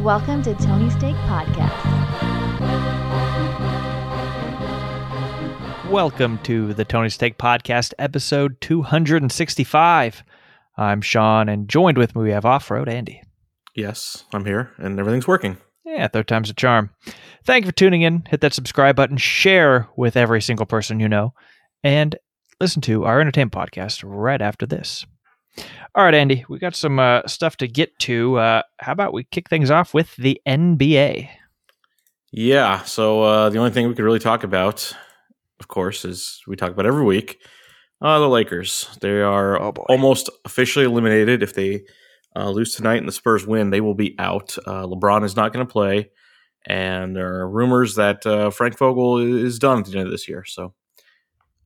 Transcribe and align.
Welcome 0.00 0.42
to 0.44 0.54
Tony 0.54 0.88
Steak 0.88 1.14
Podcast. 1.26 1.76
Welcome 5.90 6.38
to 6.44 6.72
the 6.72 6.86
Tony 6.86 7.10
Steak 7.10 7.36
Podcast, 7.36 7.92
episode 7.98 8.58
265. 8.62 10.24
I'm 10.78 11.02
Sean, 11.02 11.50
and 11.50 11.68
joined 11.68 11.98
with 11.98 12.16
me 12.16 12.22
we 12.22 12.30
have 12.30 12.46
Off 12.46 12.70
Road 12.70 12.88
Andy. 12.88 13.22
Yes, 13.76 14.24
I'm 14.32 14.46
here 14.46 14.70
and 14.78 14.98
everything's 14.98 15.28
working. 15.28 15.58
Yeah, 15.84 16.08
third 16.08 16.28
time's 16.28 16.48
a 16.48 16.54
charm. 16.54 16.88
Thank 17.44 17.66
you 17.66 17.70
for 17.70 17.76
tuning 17.76 18.00
in. 18.00 18.24
Hit 18.30 18.40
that 18.40 18.54
subscribe 18.54 18.96
button, 18.96 19.18
share 19.18 19.86
with 19.98 20.16
every 20.16 20.40
single 20.40 20.64
person 20.64 20.98
you 20.98 21.10
know, 21.10 21.34
and 21.84 22.16
listen 22.58 22.80
to 22.82 23.04
our 23.04 23.20
entertainment 23.20 23.52
podcast 23.52 24.02
right 24.02 24.40
after 24.40 24.64
this. 24.64 25.04
All 25.94 26.04
right, 26.04 26.14
Andy, 26.14 26.44
we 26.48 26.58
got 26.58 26.76
some 26.76 26.98
uh, 26.98 27.26
stuff 27.26 27.56
to 27.58 27.66
get 27.66 27.98
to. 28.00 28.36
Uh, 28.38 28.62
how 28.78 28.92
about 28.92 29.12
we 29.12 29.24
kick 29.24 29.48
things 29.48 29.70
off 29.70 29.92
with 29.92 30.14
the 30.16 30.40
NBA? 30.46 31.28
Yeah, 32.32 32.82
so 32.84 33.22
uh, 33.22 33.50
the 33.50 33.58
only 33.58 33.70
thing 33.70 33.88
we 33.88 33.94
could 33.94 34.04
really 34.04 34.20
talk 34.20 34.44
about, 34.44 34.94
of 35.58 35.68
course, 35.68 36.04
is 36.04 36.40
we 36.46 36.56
talk 36.56 36.70
about 36.70 36.86
every 36.86 37.04
week 37.04 37.42
uh, 38.00 38.18
the 38.20 38.28
Lakers. 38.28 38.88
They 39.00 39.20
are 39.20 39.60
Oh, 39.60 39.72
almost 39.88 40.30
officially 40.44 40.84
eliminated. 40.84 41.42
If 41.42 41.54
they 41.54 41.82
uh, 42.36 42.50
lose 42.50 42.74
tonight 42.74 42.98
and 42.98 43.08
the 43.08 43.12
Spurs 43.12 43.46
win, 43.46 43.70
they 43.70 43.80
will 43.80 43.94
be 43.96 44.14
out. 44.18 44.56
Uh, 44.64 44.86
LeBron 44.86 45.24
is 45.24 45.34
not 45.34 45.52
going 45.52 45.66
to 45.66 45.70
play, 45.72 46.10
and 46.66 47.16
there 47.16 47.34
are 47.40 47.50
rumors 47.50 47.96
that 47.96 48.24
uh, 48.24 48.50
Frank 48.50 48.78
Vogel 48.78 49.18
is 49.18 49.58
done 49.58 49.80
at 49.80 49.86
the 49.86 49.98
end 49.98 50.06
of 50.06 50.12
this 50.12 50.28
year. 50.28 50.44
So, 50.44 50.72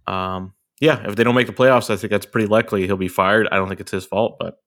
um, 0.06 0.54
yeah, 0.80 1.06
if 1.08 1.16
they 1.16 1.24
don't 1.24 1.34
make 1.34 1.46
the 1.46 1.52
playoffs, 1.52 1.90
I 1.90 1.96
think 1.96 2.10
that's 2.10 2.26
pretty 2.26 2.48
likely 2.48 2.86
he'll 2.86 2.96
be 2.96 3.08
fired. 3.08 3.48
I 3.50 3.56
don't 3.56 3.68
think 3.68 3.80
it's 3.80 3.92
his 3.92 4.04
fault, 4.04 4.36
but 4.38 4.58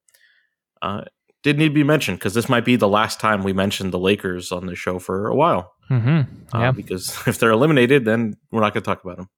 uh, 0.82 1.04
did 1.44 1.58
need 1.58 1.70
to 1.70 1.74
be 1.74 1.84
mentioned 1.84 2.20
because 2.20 2.34
this 2.34 2.50
might 2.50 2.66
be 2.66 2.76
the 2.76 2.88
last 2.88 3.20
time 3.20 3.44
we 3.44 3.54
mentioned 3.54 3.94
the 3.94 4.00
Lakers 4.00 4.52
on 4.52 4.66
the 4.66 4.76
show 4.76 5.00
for 5.00 5.28
a 5.28 5.36
while. 5.36 5.74
Mm-hmm. 5.90 6.56
Uh, 6.56 6.60
Yeah. 6.60 6.72
Because 6.72 7.18
if 7.28 7.40
they're 7.40 7.52
eliminated, 7.52 8.06
then 8.06 8.38
we're 8.52 8.62
not 8.62 8.74
going 8.74 8.84
to 8.84 8.88
talk 8.88 9.04
about 9.04 9.18
them. 9.18 9.30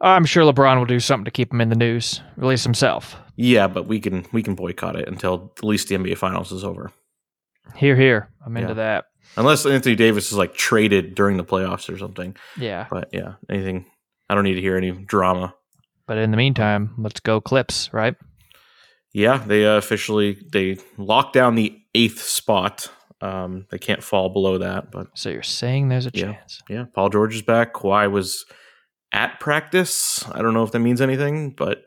I'm 0.00 0.26
sure 0.26 0.44
LeBron 0.44 0.76
will 0.76 0.84
do 0.84 1.00
something 1.00 1.24
to 1.24 1.30
keep 1.30 1.52
him 1.52 1.60
in 1.60 1.70
the 1.70 1.76
news, 1.76 2.20
release 2.36 2.64
himself. 2.64 3.16
Yeah, 3.36 3.66
but 3.66 3.86
we 3.86 3.98
can 3.98 4.26
we 4.30 4.42
can 4.42 4.54
boycott 4.54 4.96
it 4.96 5.08
until 5.08 5.54
at 5.56 5.64
least 5.64 5.88
the 5.88 5.96
NBA 5.96 6.18
Finals 6.18 6.52
is 6.52 6.64
over. 6.64 6.90
Hear, 7.74 7.96
hear. 7.96 8.30
I'm 8.44 8.56
into 8.56 8.74
that. 8.74 9.06
Unless 9.36 9.66
Anthony 9.66 9.96
Davis 9.96 10.32
is 10.32 10.38
like 10.38 10.54
traded 10.54 11.14
during 11.14 11.36
the 11.36 11.44
playoffs 11.44 11.92
or 11.92 11.98
something. 11.98 12.36
Yeah. 12.58 12.86
But 12.90 13.08
yeah, 13.12 13.34
anything. 13.50 13.86
I 14.28 14.34
don't 14.34 14.44
need 14.44 14.54
to 14.54 14.60
hear 14.60 14.76
any 14.76 14.90
drama. 14.92 15.54
But 16.06 16.18
in 16.18 16.30
the 16.30 16.36
meantime, 16.36 16.94
let's 16.98 17.20
go 17.20 17.40
Clips, 17.40 17.92
right? 17.92 18.14
Yeah, 19.12 19.38
they 19.38 19.64
uh, 19.66 19.76
officially 19.76 20.38
they 20.52 20.78
locked 20.98 21.32
down 21.32 21.54
the 21.54 21.76
eighth 21.94 22.20
spot. 22.22 22.90
Um, 23.22 23.66
they 23.70 23.78
can't 23.78 24.02
fall 24.02 24.28
below 24.28 24.58
that. 24.58 24.90
But 24.90 25.08
So 25.14 25.30
you're 25.30 25.42
saying 25.42 25.88
there's 25.88 26.06
a 26.06 26.10
Yeah. 26.12 26.32
chance. 26.34 26.62
yeah, 26.68 26.84
Paul 26.94 27.08
George 27.08 27.34
is 27.34 27.42
back. 27.42 27.72
Kawhi 27.74 28.10
was 28.10 28.44
at 29.12 29.40
practice. 29.40 30.24
I 30.30 30.42
don't 30.42 30.52
know 30.54 30.64
if 30.64 30.72
that 30.72 30.80
means 30.80 31.00
anything, 31.00 31.50
but 31.52 31.84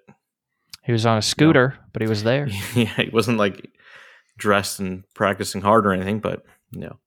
He 0.83 0.91
was 0.91 1.05
on 1.05 1.17
a 1.17 1.21
scooter, 1.21 1.77
but 1.93 2.01
he 2.01 2.07
was 2.07 2.23
there. 2.23 2.47
yeah, 2.75 2.85
he 2.95 3.09
wasn't 3.13 3.37
like 3.37 3.69
dressed 4.37 4.79
and 4.79 5.03
practicing 5.13 5.61
hard 5.61 5.85
or 5.85 5.91
anything. 5.91 6.19
But 6.19 6.43
no, 6.71 6.97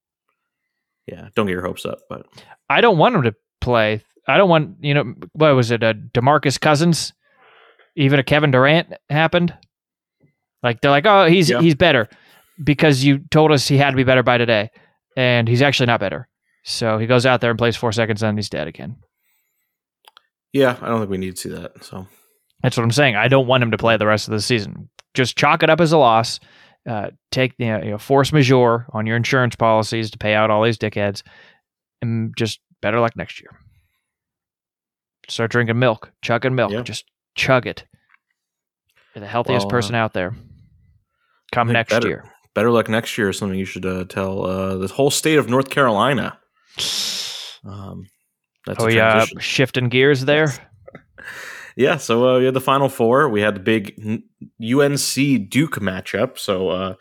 yeah, 1.06 1.28
don't 1.34 1.46
get 1.46 1.52
your 1.52 1.66
hopes 1.66 1.84
up. 1.84 1.98
But 2.08 2.26
I 2.70 2.80
don't 2.80 2.98
want 2.98 3.16
him 3.16 3.22
to 3.24 3.34
play. 3.60 4.02
I 4.28 4.36
don't 4.36 4.48
want, 4.48 4.76
you 4.80 4.94
know, 4.94 5.14
what 5.32 5.54
was 5.54 5.70
it, 5.70 5.82
a 5.82 5.94
DeMarcus 5.94 6.60
Cousins? 6.60 7.12
Even 7.96 8.18
a 8.18 8.22
Kevin 8.22 8.50
Durant 8.50 8.92
happened? 9.10 9.56
Like 10.62 10.80
they're 10.80 10.90
like, 10.92 11.06
"Oh, 11.06 11.26
he's 11.26 11.50
Yeah. 11.50 11.60
he's 11.60 11.74
better 11.74 12.08
because 12.62 13.02
you 13.04 13.18
told 13.30 13.50
us 13.52 13.66
he 13.66 13.76
had 13.76 13.90
to 13.90 13.96
be 13.96 14.04
better 14.04 14.22
by 14.22 14.38
today." 14.38 14.70
And 15.16 15.48
he's 15.48 15.60
actually 15.60 15.86
not 15.86 16.00
better. 16.00 16.28
So 16.64 16.96
he 16.98 17.06
goes 17.06 17.26
out 17.26 17.40
there 17.40 17.50
and 17.50 17.58
plays 17.58 17.76
4 17.76 17.90
seconds 17.92 18.22
and 18.22 18.38
he's 18.38 18.48
dead 18.48 18.68
again. 18.68 18.96
yeah, 20.52 20.76
I 20.80 20.88
don't 20.88 21.00
think 21.00 21.10
we 21.10 21.18
need 21.18 21.36
to 21.36 21.40
see 21.40 21.48
that. 21.50 21.82
So 21.84 22.06
That's 22.62 22.76
what 22.76 22.84
I'm 22.84 22.92
saying. 22.92 23.16
I 23.16 23.26
don't 23.28 23.46
want 23.48 23.62
him 23.62 23.72
to 23.72 23.78
play 23.78 23.96
the 23.96 24.06
rest 24.06 24.28
of 24.28 24.32
the 24.32 24.40
season. 24.40 24.88
Just 25.14 25.36
chalk 25.36 25.62
it 25.62 25.70
up 25.70 25.80
as 25.80 25.92
a 25.92 25.98
loss. 25.98 26.38
Uh, 26.88 27.10
take 27.30 27.52
you 27.58 27.66
know, 27.66 27.82
you 27.82 27.90
know, 27.90 27.98
force 27.98 28.32
majeure 28.32 28.86
on 28.92 29.06
your 29.06 29.16
insurance 29.16 29.54
policies 29.56 30.10
to 30.12 30.18
pay 30.18 30.34
out 30.34 30.50
all 30.50 30.62
these 30.64 30.78
dickheads, 30.78 31.22
and 32.00 32.32
just 32.36 32.60
better 32.80 32.98
luck 33.00 33.16
next 33.16 33.40
year. 33.40 33.50
Start 35.28 35.50
drinking 35.50 35.78
milk, 35.78 36.12
chugging 36.22 36.54
milk. 36.54 36.72
Yeah. 36.72 36.82
Just 36.82 37.04
chug 37.34 37.66
it. 37.66 37.84
You're 39.14 39.20
the 39.20 39.28
healthiest 39.28 39.66
Well, 39.66 39.68
uh, 39.68 39.70
person 39.70 39.94
out 39.94 40.12
there. 40.12 40.34
Come 41.52 41.70
next 41.72 41.90
better- 41.90 42.08
year. 42.08 42.24
better 42.54 42.70
luck 42.70 42.88
next 42.88 43.16
year 43.18 43.28
is 43.30 43.38
something 43.38 43.58
you 43.58 43.64
should 43.64 43.84
uh, 43.86 44.04
tell 44.04 44.44
uh, 44.46 44.76
the 44.76 44.88
whole 44.88 45.10
state 45.10 45.38
of 45.38 45.48
North 45.48 45.70
Carolina. 45.70 46.38
Um, 47.64 48.08
that's 48.66 48.82
Oh 48.82 48.88
a 48.88 48.92
yeah, 48.92 49.24
shifting 49.38 49.88
gears 49.88 50.24
there. 50.24 50.48
Yeah, 51.76 51.96
so 51.96 52.28
uh, 52.28 52.38
we 52.38 52.44
had 52.44 52.52
the 52.52 52.60
final 52.60 52.90
four. 52.90 53.30
We 53.30 53.40
had 53.40 53.54
the 53.54 53.60
big 53.60 53.94
UNC 54.60 55.48
Duke 55.48 55.76
matchup. 55.80 56.38
So 56.38 56.68
uh, 56.68 56.94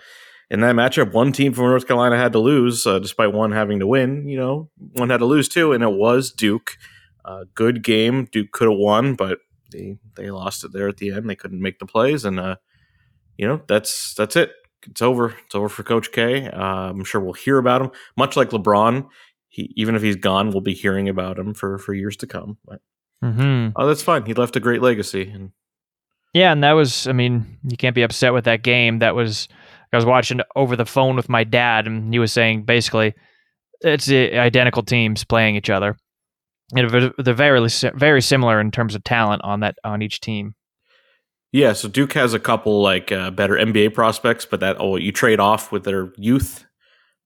in 0.49 0.61
that 0.61 0.75
matchup, 0.75 1.11
one 1.11 1.33
team 1.33 1.51
from 1.51 1.65
North 1.65 1.85
Carolina 1.87 2.15
had 2.15 2.31
to 2.31 2.39
lose, 2.39 2.87
uh, 2.87 2.99
despite 2.99 3.33
one 3.33 3.51
having 3.51 3.79
to 3.79 3.87
win. 3.87 4.29
You 4.29 4.37
know, 4.37 4.69
one 4.93 5.09
had 5.09 5.17
to 5.17 5.25
lose 5.25 5.49
too, 5.49 5.73
and 5.73 5.83
it 5.83 5.91
was 5.91 6.31
Duke. 6.31 6.77
Uh, 7.23 7.45
good 7.55 7.83
game. 7.83 8.25
Duke 8.31 8.51
could 8.51 8.69
have 8.69 8.77
won, 8.77 9.15
but 9.15 9.39
they 9.71 9.97
they 10.15 10.31
lost 10.31 10.63
it 10.63 10.73
there 10.73 10.87
at 10.87 10.97
the 10.97 11.11
end. 11.11 11.29
They 11.29 11.35
couldn't 11.35 11.61
make 11.61 11.79
the 11.79 11.85
plays, 11.85 12.25
and 12.25 12.39
uh, 12.39 12.55
you 13.37 13.47
know 13.47 13.61
that's 13.67 14.13
that's 14.15 14.35
it. 14.35 14.51
It's 14.87 15.01
over. 15.01 15.35
It's 15.45 15.55
over 15.55 15.69
for 15.69 15.83
Coach 15.83 16.11
K. 16.11 16.47
Uh, 16.47 16.89
I'm 16.89 17.03
sure 17.03 17.21
we'll 17.21 17.33
hear 17.33 17.57
about 17.57 17.81
him, 17.81 17.91
much 18.17 18.35
like 18.35 18.49
LeBron. 18.49 19.07
He 19.49 19.71
even 19.75 19.95
if 19.95 20.01
he's 20.01 20.15
gone, 20.15 20.51
we'll 20.51 20.61
be 20.61 20.73
hearing 20.73 21.09
about 21.09 21.37
him 21.37 21.53
for 21.53 21.77
for 21.77 21.93
years 21.93 22.17
to 22.17 22.27
come. 22.27 22.57
But 22.65 22.81
hmm 23.21 23.69
oh, 23.75 23.87
that's 23.87 24.01
fine. 24.01 24.25
He 24.25 24.33
left 24.33 24.55
a 24.55 24.59
great 24.59 24.81
legacy, 24.81 25.29
and 25.29 25.51
Yeah, 26.33 26.51
and 26.51 26.63
that 26.63 26.71
was, 26.73 27.07
I 27.07 27.11
mean, 27.11 27.59
you 27.63 27.77
can't 27.77 27.95
be 27.95 28.03
upset 28.03 28.33
with 28.33 28.45
that 28.45 28.63
game. 28.63 28.99
That 28.99 29.15
was, 29.15 29.47
I 29.91 29.97
was 29.97 30.05
watching 30.05 30.39
over 30.55 30.75
the 30.75 30.85
phone 30.85 31.15
with 31.15 31.27
my 31.29 31.43
dad, 31.43 31.87
and 31.87 32.13
he 32.13 32.19
was 32.19 32.31
saying 32.31 32.63
basically 32.63 33.13
it's 33.81 34.05
the 34.05 34.37
identical 34.37 34.83
teams 34.83 35.23
playing 35.25 35.55
each 35.55 35.69
other. 35.69 35.97
And 36.73 36.89
they're- 36.89 37.13
they're 37.17 37.33
very, 37.33 37.67
very 37.95 38.21
similar 38.21 38.59
in 38.59 38.71
terms 38.71 38.95
of 38.95 39.03
talent 39.03 39.41
on 39.43 39.59
that 39.61 39.75
on 39.83 40.01
each 40.01 40.19
team. 40.21 40.55
Yeah, 41.51 41.73
so 41.73 41.89
Duke 41.89 42.13
has 42.13 42.33
a 42.33 42.39
couple 42.39 42.81
like 42.81 43.11
uh, 43.11 43.29
better 43.31 43.55
NBA 43.55 43.93
prospects, 43.93 44.45
but 44.45 44.61
that 44.61 44.77
oh 44.79 44.95
you 44.95 45.11
trade 45.11 45.39
off 45.41 45.71
with 45.71 45.83
their 45.83 46.13
youth 46.17 46.65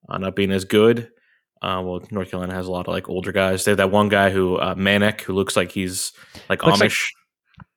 uh, 0.09 0.17
not 0.17 0.35
being 0.35 0.51
as 0.51 0.66
good. 0.66 1.09
Uh, 1.61 1.81
well, 1.84 2.01
North 2.11 2.29
Carolina 2.31 2.53
has 2.53 2.66
a 2.67 2.72
lot 2.72 2.88
of 2.88 2.94
like 2.94 3.07
older 3.07 3.31
guys. 3.31 3.66
They 3.66 3.72
have 3.72 3.78
that 3.78 3.91
one 3.91 4.09
guy 4.09 4.31
who 4.31 4.55
uh, 4.57 4.73
Manek 4.75 5.22
who 5.22 5.34
looks 5.34 5.55
like 5.55 5.72
he's 5.72 6.11
like 6.50 6.63
Looks 6.63 6.79
like- 6.79 6.89
Amish. 6.91 7.05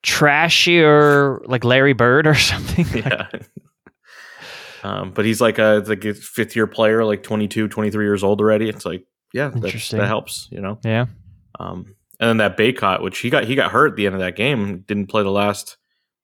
Trashy 0.02 0.80
or 0.80 1.42
like 1.46 1.64
Larry 1.64 1.92
Bird 1.92 2.26
or 2.26 2.34
something. 2.52 2.86
yeah. 3.02 3.28
um, 4.82 5.10
but 5.10 5.24
he's 5.24 5.40
like 5.40 5.58
a 5.58 5.82
like 5.86 6.04
a 6.04 6.14
fifth 6.14 6.54
year 6.56 6.66
player, 6.66 7.04
like 7.04 7.22
22, 7.22 7.68
23 7.68 8.04
years 8.04 8.24
old 8.24 8.40
already. 8.40 8.68
It's 8.68 8.86
like 8.86 9.04
yeah, 9.34 9.50
Interesting. 9.54 9.98
that 9.98 10.06
helps, 10.06 10.48
you 10.50 10.60
know. 10.60 10.78
yeah. 10.84 11.06
Um, 11.58 11.94
and 12.20 12.28
then 12.28 12.36
that 12.38 12.56
Bacot, 12.56 13.02
which 13.02 13.18
he 13.18 13.30
got 13.30 13.44
he 13.44 13.54
got 13.54 13.70
hurt 13.70 13.92
at 13.92 13.96
the 13.96 14.06
end 14.06 14.14
of 14.14 14.20
that 14.20 14.36
game, 14.36 14.80
didn't 14.86 15.06
play 15.06 15.22
the 15.22 15.30
last 15.30 15.76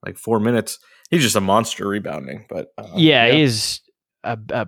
like 0.04 0.16
four 0.18 0.40
minutes. 0.40 0.78
He's 1.10 1.22
just 1.22 1.36
a 1.36 1.40
monster 1.40 1.86
rebounding, 1.86 2.46
but 2.48 2.68
uh, 2.78 2.88
yeah, 2.96 3.30
he's 3.30 3.80
a, 4.24 4.38
a 4.50 4.66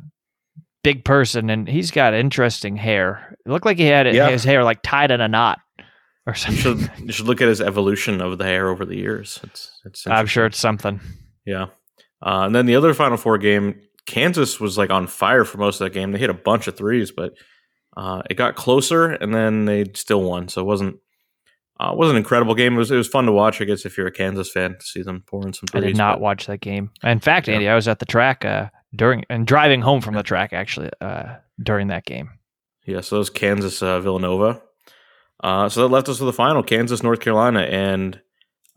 big 0.84 1.04
person, 1.04 1.50
and 1.50 1.66
he's 1.68 1.90
got 1.90 2.14
interesting 2.14 2.76
hair. 2.76 3.36
It 3.44 3.50
looked 3.50 3.66
like 3.66 3.78
he 3.78 3.86
had 3.86 4.06
Yeah. 4.14 4.28
his 4.30 4.44
hair 4.44 4.62
like 4.64 4.82
tied 4.82 5.10
in 5.10 5.20
a 5.20 5.28
knot 5.28 5.58
or 6.26 6.32
You 6.32 6.34
something. 6.34 6.78
should 6.78 6.90
you 7.06 7.12
should 7.12 7.26
look 7.26 7.40
at 7.40 7.48
his 7.48 7.60
evolution 7.60 8.20
of 8.20 8.38
the 8.38 8.44
hair 8.44 8.68
over 8.68 8.84
the 8.84 8.96
years. 8.96 9.40
It's 9.42 9.70
it's 9.84 10.06
I'm 10.06 10.26
sure 10.26 10.46
it's 10.46 10.58
something. 10.58 11.00
yeah. 11.44 11.66
Uh, 12.22 12.44
and 12.46 12.54
then 12.54 12.66
the 12.66 12.76
other 12.76 12.94
Final 12.94 13.16
Four 13.18 13.36
game, 13.38 13.80
Kansas 14.06 14.58
was 14.60 14.78
like 14.78 14.90
on 14.90 15.06
fire 15.06 15.44
for 15.44 15.58
most 15.58 15.80
of 15.80 15.84
that 15.86 15.92
game. 15.92 16.12
They 16.12 16.18
hit 16.18 16.30
a 16.30 16.34
bunch 16.34 16.66
of 16.66 16.76
threes, 16.76 17.10
but 17.10 17.34
uh, 17.96 18.22
it 18.30 18.34
got 18.34 18.56
closer, 18.56 19.06
and 19.10 19.34
then 19.34 19.64
they 19.64 19.84
still 19.94 20.22
won. 20.22 20.48
So 20.48 20.60
it 20.60 20.64
wasn't 20.64 20.96
uh, 21.80 21.90
it 21.92 21.98
was 21.98 22.10
an 22.10 22.16
incredible 22.16 22.54
game. 22.54 22.74
It 22.74 22.78
was 22.78 22.90
it 22.90 22.96
was 22.96 23.08
fun 23.08 23.26
to 23.26 23.32
watch. 23.32 23.60
I 23.60 23.64
guess 23.64 23.84
if 23.86 23.96
you're 23.98 24.06
a 24.06 24.12
Kansas 24.12 24.50
fan, 24.50 24.76
to 24.78 24.84
see 24.84 25.02
them 25.02 25.22
pouring 25.26 25.52
some 25.52 25.66
I 25.74 25.78
threes. 25.80 25.92
did 25.92 25.96
not 25.96 26.14
but- 26.16 26.20
watch 26.22 26.46
that 26.46 26.60
game. 26.60 26.90
In 27.02 27.20
fact, 27.20 27.48
Yeah. 27.48 27.54
Andy, 27.54 27.68
I 27.68 27.74
was 27.74 27.88
at 27.88 27.98
the 27.98 28.06
track 28.06 28.44
uh, 28.44 28.68
during 28.94 29.24
and 29.30 29.46
driving 29.46 29.82
home 29.82 30.00
from 30.00 30.14
the 30.14 30.22
track 30.22 30.52
actually 30.52 30.90
uh, 31.00 31.34
during 31.62 31.88
that 31.88 32.04
game. 32.04 32.30
Yeah, 32.86 33.00
so 33.00 33.16
it 33.16 33.18
was 33.20 33.30
Kansas 33.30 33.82
uh, 33.82 34.00
Villanova. 34.00 34.62
Uh, 35.42 35.68
so 35.68 35.82
that 35.82 35.88
left 35.88 36.08
us 36.08 36.18
with 36.20 36.28
the 36.28 36.32
final 36.32 36.62
Kansas 36.62 37.02
North 37.02 37.20
Carolina 37.20 37.60
and 37.60 38.20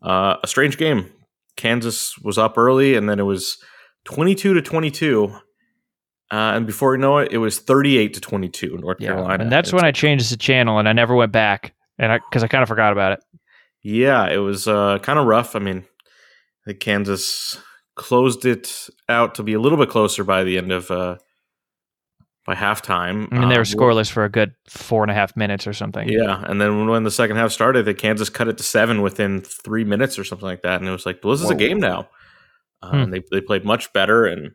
uh, 0.01 0.36
a 0.44 0.48
strange 0.48 0.77
game. 0.77 1.12
Kansas 1.56 2.18
was 2.19 2.38
up 2.38 2.57
early, 2.57 2.95
and 2.95 3.07
then 3.10 3.19
it 3.19 3.24
was 3.24 3.57
twenty-two 4.06 4.54
to 4.56 4.62
twenty-two. 4.62 5.36
Uh, 6.31 6.53
and 6.55 6.67
before 6.67 6.93
you 6.93 7.01
know 7.01 7.17
it, 7.17 7.31
it 7.31 7.37
was 7.39 7.59
thirty-eight 7.59 8.13
to 8.13 8.21
twenty-two 8.21 8.77
North 8.77 8.99
Carolina. 8.99 9.43
and 9.43 9.51
that's 9.51 9.73
when 9.73 9.83
I 9.83 9.91
changed 9.91 10.31
the 10.31 10.37
channel 10.37 10.77
and 10.79 10.87
I 10.87 10.93
never 10.93 11.15
went 11.15 11.31
back, 11.31 11.73
and 11.97 12.11
I 12.11 12.19
because 12.19 12.43
I 12.43 12.47
kind 12.47 12.61
of 12.61 12.67
forgot 12.69 12.91
about 12.91 13.13
it. 13.13 13.19
Yeah, 13.81 14.27
it 14.29 14.37
was 14.37 14.67
uh, 14.67 14.99
kind 14.99 15.17
of 15.17 15.25
rough. 15.25 15.55
I 15.55 15.59
mean, 15.59 15.77
I 15.79 16.71
think 16.71 16.79
Kansas 16.81 17.57
closed 17.95 18.45
it 18.45 18.89
out 19.07 19.35
to 19.35 19.43
be 19.43 19.53
a 19.53 19.59
little 19.59 19.77
bit 19.77 19.89
closer 19.89 20.23
by 20.23 20.43
the 20.43 20.57
end 20.57 20.71
of 20.71 20.91
uh, 20.91 21.15
by 22.45 22.53
halftime. 22.55 23.27
I 23.31 23.39
mean, 23.39 23.49
they 23.49 23.55
were 23.55 23.61
Um, 23.61 23.65
scoreless 23.65 24.11
for 24.11 24.23
a 24.23 24.29
good 24.29 24.53
four 24.69 25.03
and 25.03 25.09
a 25.09 25.15
half 25.15 25.35
minutes 25.35 25.65
or 25.65 25.73
something. 25.73 26.07
Yeah, 26.09 26.43
and 26.47 26.61
then 26.61 26.87
when 26.87 27.03
the 27.03 27.11
second 27.11 27.37
half 27.37 27.51
started, 27.51 27.85
the 27.85 27.93
Kansas 27.95 28.29
cut 28.29 28.47
it 28.47 28.57
to 28.57 28.63
seven 28.63 29.01
within 29.01 29.41
three 29.41 29.83
minutes 29.83 30.19
or 30.19 30.23
something 30.23 30.47
like 30.47 30.61
that, 30.61 30.79
and 30.79 30.87
it 30.87 30.91
was 30.91 31.05
like, 31.07 31.21
well, 31.23 31.33
this 31.33 31.41
is 31.43 31.49
a 31.49 31.55
game 31.55 31.79
now. 31.79 32.07
Uh, 32.81 32.91
Hmm. 32.91 32.97
And 32.97 33.13
they 33.13 33.23
they 33.31 33.41
played 33.41 33.65
much 33.65 33.91
better, 33.93 34.25
and 34.25 34.51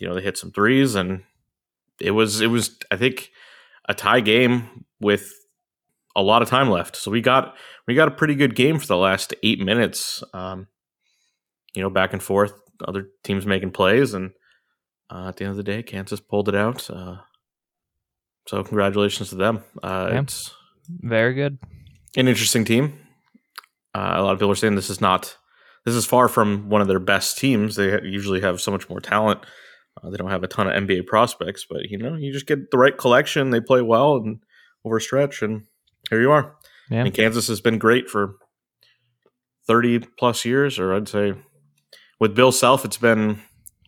you 0.00 0.08
know 0.08 0.14
they 0.14 0.22
hit 0.22 0.38
some 0.38 0.50
threes, 0.52 0.94
and 0.94 1.22
it 2.00 2.12
was 2.12 2.40
it 2.40 2.48
was 2.48 2.76
I 2.90 2.96
think 2.96 3.30
a 3.88 3.94
tie 3.94 4.20
game 4.20 4.84
with 5.00 5.32
a 6.16 6.22
lot 6.22 6.42
of 6.42 6.48
time 6.48 6.70
left. 6.70 6.96
So 6.96 7.10
we 7.10 7.20
got 7.20 7.54
we 7.86 7.94
got 7.94 8.08
a 8.08 8.12
pretty 8.12 8.34
good 8.34 8.54
game 8.54 8.78
for 8.78 8.86
the 8.86 8.96
last 8.96 9.34
eight 9.42 9.60
minutes. 9.60 10.22
Um, 10.32 10.66
you 11.74 11.82
know, 11.82 11.90
back 11.90 12.12
and 12.12 12.22
forth, 12.22 12.52
other 12.84 13.08
teams 13.22 13.46
making 13.46 13.70
plays, 13.72 14.14
and 14.14 14.32
uh, 15.10 15.28
at 15.28 15.36
the 15.36 15.44
end 15.44 15.52
of 15.52 15.56
the 15.56 15.62
day, 15.62 15.82
Kansas 15.82 16.20
pulled 16.20 16.48
it 16.48 16.54
out. 16.54 16.88
Uh, 16.90 17.16
so 18.46 18.62
congratulations 18.64 19.28
to 19.30 19.36
them. 19.36 19.62
Uh, 19.82 20.08
Yeah. 20.12 20.20
It's 20.22 20.54
Very 20.88 21.34
good. 21.34 21.58
an 22.16 22.28
interesting 22.28 22.64
team. 22.64 22.98
Uh, 23.94 24.14
a 24.16 24.22
lot 24.22 24.32
of 24.32 24.38
people 24.38 24.52
are 24.52 24.56
saying 24.56 24.74
this 24.74 24.90
is 24.90 25.00
not 25.00 25.36
this 25.84 25.94
is 25.94 26.04
far 26.06 26.28
from 26.28 26.68
one 26.68 26.80
of 26.80 26.88
their 26.88 26.98
best 26.98 27.38
teams. 27.38 27.76
They 27.76 28.00
usually 28.02 28.40
have 28.40 28.60
so 28.60 28.70
much 28.70 28.88
more 28.90 29.00
talent. 29.00 29.40
Uh, 30.02 30.10
they 30.10 30.16
don't 30.16 30.30
have 30.30 30.44
a 30.44 30.48
ton 30.48 30.68
of 30.68 30.74
NBA 30.84 31.06
prospects, 31.06 31.66
but 31.68 31.82
you 31.90 31.98
know, 31.98 32.14
you 32.14 32.32
just 32.32 32.46
get 32.46 32.70
the 32.70 32.78
right 32.78 32.96
collection. 32.96 33.50
They 33.50 33.60
play 33.60 33.82
well 33.82 34.16
and 34.16 34.40
over 34.84 34.98
a 34.98 35.00
stretch, 35.00 35.42
and 35.42 35.64
here 36.10 36.20
you 36.20 36.30
are. 36.30 36.56
Yeah. 36.90 37.04
And 37.04 37.14
Kansas 37.14 37.48
has 37.48 37.60
been 37.60 37.78
great 37.78 38.08
for 38.08 38.36
thirty 39.66 39.98
plus 39.98 40.44
years, 40.44 40.78
or 40.78 40.94
I'd 40.94 41.08
say 41.08 41.34
with 42.20 42.34
Bill 42.34 42.52
Self, 42.52 42.84
it's 42.84 42.96
been 42.96 43.40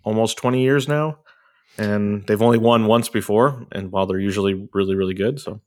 almost 0.05 0.37
twenty 0.37 0.63
years 0.63 0.89
now, 0.89 1.19
and 1.79 2.27
they've 2.27 2.43
only 2.43 2.59
won 2.59 2.87
once 2.87 3.09
before. 3.09 3.67
And 3.73 3.91
while 3.93 4.07
they're 4.07 4.19
usually 4.21 4.69
really, 4.75 4.97
really 4.97 5.15
good, 5.15 5.41
so 5.41 5.61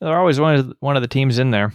They're 0.00 0.18
always 0.18 0.40
one 0.40 0.54
of 0.54 0.72
one 0.80 0.96
of 0.96 1.02
the 1.02 1.08
teams 1.08 1.38
in 1.38 1.50
there. 1.50 1.72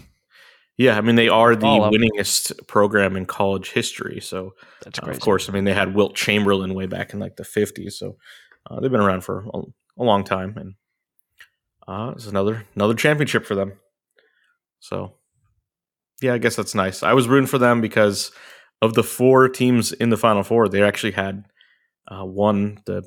Yeah, 0.77 0.97
I 0.97 1.01
mean 1.01 1.15
they 1.15 1.29
are 1.29 1.55
the 1.55 1.65
All 1.65 1.85
up. 1.85 1.93
winningest 1.93 2.67
program 2.67 3.15
in 3.15 3.25
college 3.25 3.71
history. 3.71 4.19
So 4.19 4.55
That's 4.83 4.99
uh, 4.99 5.03
of 5.03 5.19
course, 5.19 5.49
I 5.49 5.53
mean 5.53 5.63
they 5.63 5.73
had 5.73 5.95
Wilt 5.95 6.15
Chamberlain 6.15 6.73
way 6.73 6.85
back 6.85 7.13
in 7.13 7.19
like 7.19 7.37
the 7.37 7.45
fifties. 7.45 7.97
So 7.97 8.17
uh, 8.69 8.79
they've 8.79 8.91
been 8.91 9.01
around 9.01 9.21
for 9.21 9.45
a, 9.53 9.59
a 9.99 10.03
long 10.03 10.23
time, 10.23 10.57
and 10.57 10.73
uh, 11.87 12.13
it's 12.15 12.27
another 12.27 12.65
another 12.75 12.93
championship 12.93 13.45
for 13.45 13.55
them. 13.55 13.73
So 14.79 15.13
yeah, 16.21 16.33
I 16.33 16.39
guess 16.39 16.55
that's 16.57 16.75
nice. 16.75 17.03
I 17.03 17.13
was 17.13 17.27
rooting 17.27 17.47
for 17.47 17.57
them 17.57 17.79
because 17.79 18.31
of 18.81 18.93
the 18.95 19.03
four 19.03 19.47
teams 19.47 19.93
in 19.93 20.09
the 20.09 20.17
Final 20.17 20.43
Four. 20.43 20.67
They 20.67 20.83
actually 20.83 21.13
had 21.13 21.45
uh, 22.09 22.25
won 22.25 22.79
the 22.85 23.03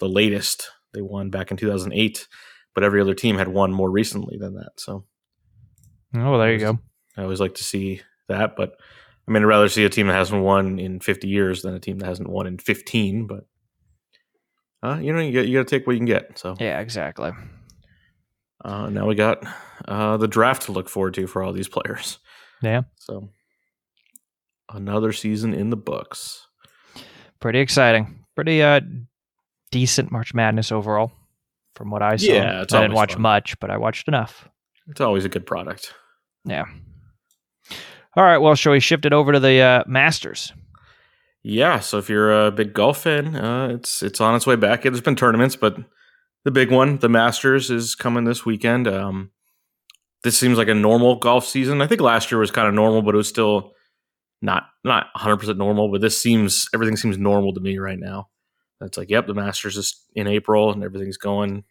the 0.00 0.08
latest. 0.08 0.68
They 0.92 1.00
won 1.02 1.30
back 1.30 1.52
in 1.52 1.56
two 1.56 1.68
thousand 1.68 1.92
eight, 1.92 2.26
but 2.74 2.82
every 2.82 3.00
other 3.00 3.14
team 3.14 3.38
had 3.38 3.48
won 3.48 3.72
more 3.72 3.90
recently 3.90 4.36
than 4.36 4.54
that. 4.54 4.72
So. 4.78 5.04
Oh, 6.16 6.30
well, 6.30 6.38
there 6.38 6.52
you 6.52 6.60
go. 6.60 6.78
I 7.16 7.22
always 7.22 7.40
like 7.40 7.54
to 7.56 7.64
see 7.64 8.00
that, 8.28 8.56
but 8.56 8.74
I 9.26 9.30
mean, 9.30 9.42
I'd 9.42 9.46
rather 9.46 9.68
see 9.68 9.84
a 9.84 9.88
team 9.88 10.08
that 10.08 10.14
hasn't 10.14 10.42
won 10.42 10.78
in 10.78 11.00
50 11.00 11.28
years 11.28 11.62
than 11.62 11.74
a 11.74 11.80
team 11.80 11.98
that 11.98 12.06
hasn't 12.06 12.28
won 12.28 12.46
in 12.46 12.58
15. 12.58 13.26
But 13.26 13.46
uh, 14.82 14.98
you 14.98 15.12
know, 15.12 15.20
you 15.20 15.32
got 15.32 15.48
you 15.48 15.58
got 15.58 15.66
to 15.68 15.78
take 15.78 15.86
what 15.86 15.92
you 15.94 15.98
can 16.00 16.06
get. 16.06 16.38
So 16.38 16.56
Yeah, 16.60 16.80
exactly. 16.80 17.32
uh, 18.64 18.88
now 18.90 19.06
we 19.06 19.14
got 19.14 19.38
uh, 19.88 20.16
the 20.18 20.28
draft 20.28 20.62
to 20.62 20.72
look 20.72 20.88
forward 20.88 21.14
to 21.14 21.26
for 21.26 21.42
all 21.42 21.52
these 21.52 21.68
players. 21.68 22.18
Yeah. 22.62 22.82
So 22.96 23.30
another 24.72 25.12
season 25.12 25.54
in 25.54 25.70
the 25.70 25.76
books. 25.76 26.46
Pretty 27.40 27.60
exciting. 27.60 28.24
Pretty 28.34 28.62
uh 28.62 28.80
decent 29.70 30.10
March 30.12 30.34
Madness 30.34 30.72
overall, 30.72 31.12
from 31.74 31.90
what 31.90 32.02
I 32.02 32.16
saw. 32.16 32.32
Yeah, 32.32 32.62
it's 32.62 32.72
I 32.74 32.82
didn't 32.82 32.94
watch 32.94 33.14
fun. 33.14 33.22
much, 33.22 33.58
but 33.60 33.70
I 33.70 33.76
watched 33.76 34.08
enough. 34.08 34.48
It's 34.88 35.00
always 35.00 35.24
a 35.24 35.28
good 35.28 35.46
product. 35.46 35.92
Yeah. 36.44 36.64
All 38.16 38.24
right. 38.24 38.38
Well, 38.38 38.54
shall 38.54 38.72
we 38.72 38.80
shift 38.80 39.04
it 39.04 39.12
over 39.12 39.32
to 39.32 39.40
the 39.40 39.60
uh, 39.60 39.84
Masters? 39.86 40.52
Yeah, 41.42 41.80
so 41.80 41.98
if 41.98 42.08
you're 42.08 42.46
a 42.46 42.50
big 42.50 42.72
golf 42.72 43.02
fan, 43.02 43.36
uh, 43.36 43.68
it's 43.68 44.02
it's 44.02 44.20
on 44.20 44.34
its 44.34 44.46
way 44.46 44.56
back. 44.56 44.82
There's 44.82 45.02
been 45.02 45.16
tournaments, 45.16 45.56
but 45.56 45.76
the 46.44 46.50
big 46.50 46.70
one, 46.70 46.98
the 46.98 47.08
Masters, 47.10 47.70
is 47.70 47.94
coming 47.94 48.24
this 48.24 48.46
weekend. 48.46 48.88
Um, 48.88 49.30
this 50.22 50.38
seems 50.38 50.56
like 50.56 50.68
a 50.68 50.74
normal 50.74 51.16
golf 51.16 51.46
season. 51.46 51.82
I 51.82 51.86
think 51.86 52.00
last 52.00 52.30
year 52.30 52.38
was 52.38 52.50
kind 52.50 52.66
of 52.66 52.72
normal, 52.72 53.02
but 53.02 53.14
it 53.14 53.18
was 53.18 53.28
still 53.28 53.72
not 54.40 54.64
not 54.84 55.08
100 55.14 55.36
percent 55.36 55.58
normal. 55.58 55.92
But 55.92 56.00
this 56.00 56.20
seems 56.20 56.66
everything 56.72 56.96
seems 56.96 57.18
normal 57.18 57.52
to 57.52 57.60
me 57.60 57.76
right 57.78 57.98
now. 57.98 58.28
It's 58.80 58.96
like, 58.96 59.10
yep, 59.10 59.26
the 59.26 59.34
Masters 59.34 59.76
is 59.76 60.02
in 60.14 60.26
April 60.26 60.72
and 60.72 60.82
everything's 60.82 61.18
going. 61.18 61.64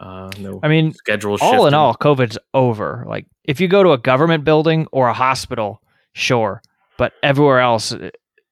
Uh, 0.00 0.30
no 0.38 0.60
I 0.62 0.68
mean, 0.68 0.92
schedule. 0.92 1.36
all 1.40 1.66
in 1.66 1.74
all, 1.74 1.94
COVID's 1.94 2.38
over. 2.54 3.04
Like, 3.08 3.26
if 3.44 3.60
you 3.60 3.68
go 3.68 3.82
to 3.82 3.92
a 3.92 3.98
government 3.98 4.44
building 4.44 4.86
or 4.92 5.08
a 5.08 5.12
hospital, 5.14 5.82
sure, 6.12 6.62
but 6.96 7.12
everywhere 7.22 7.60
else, 7.60 7.94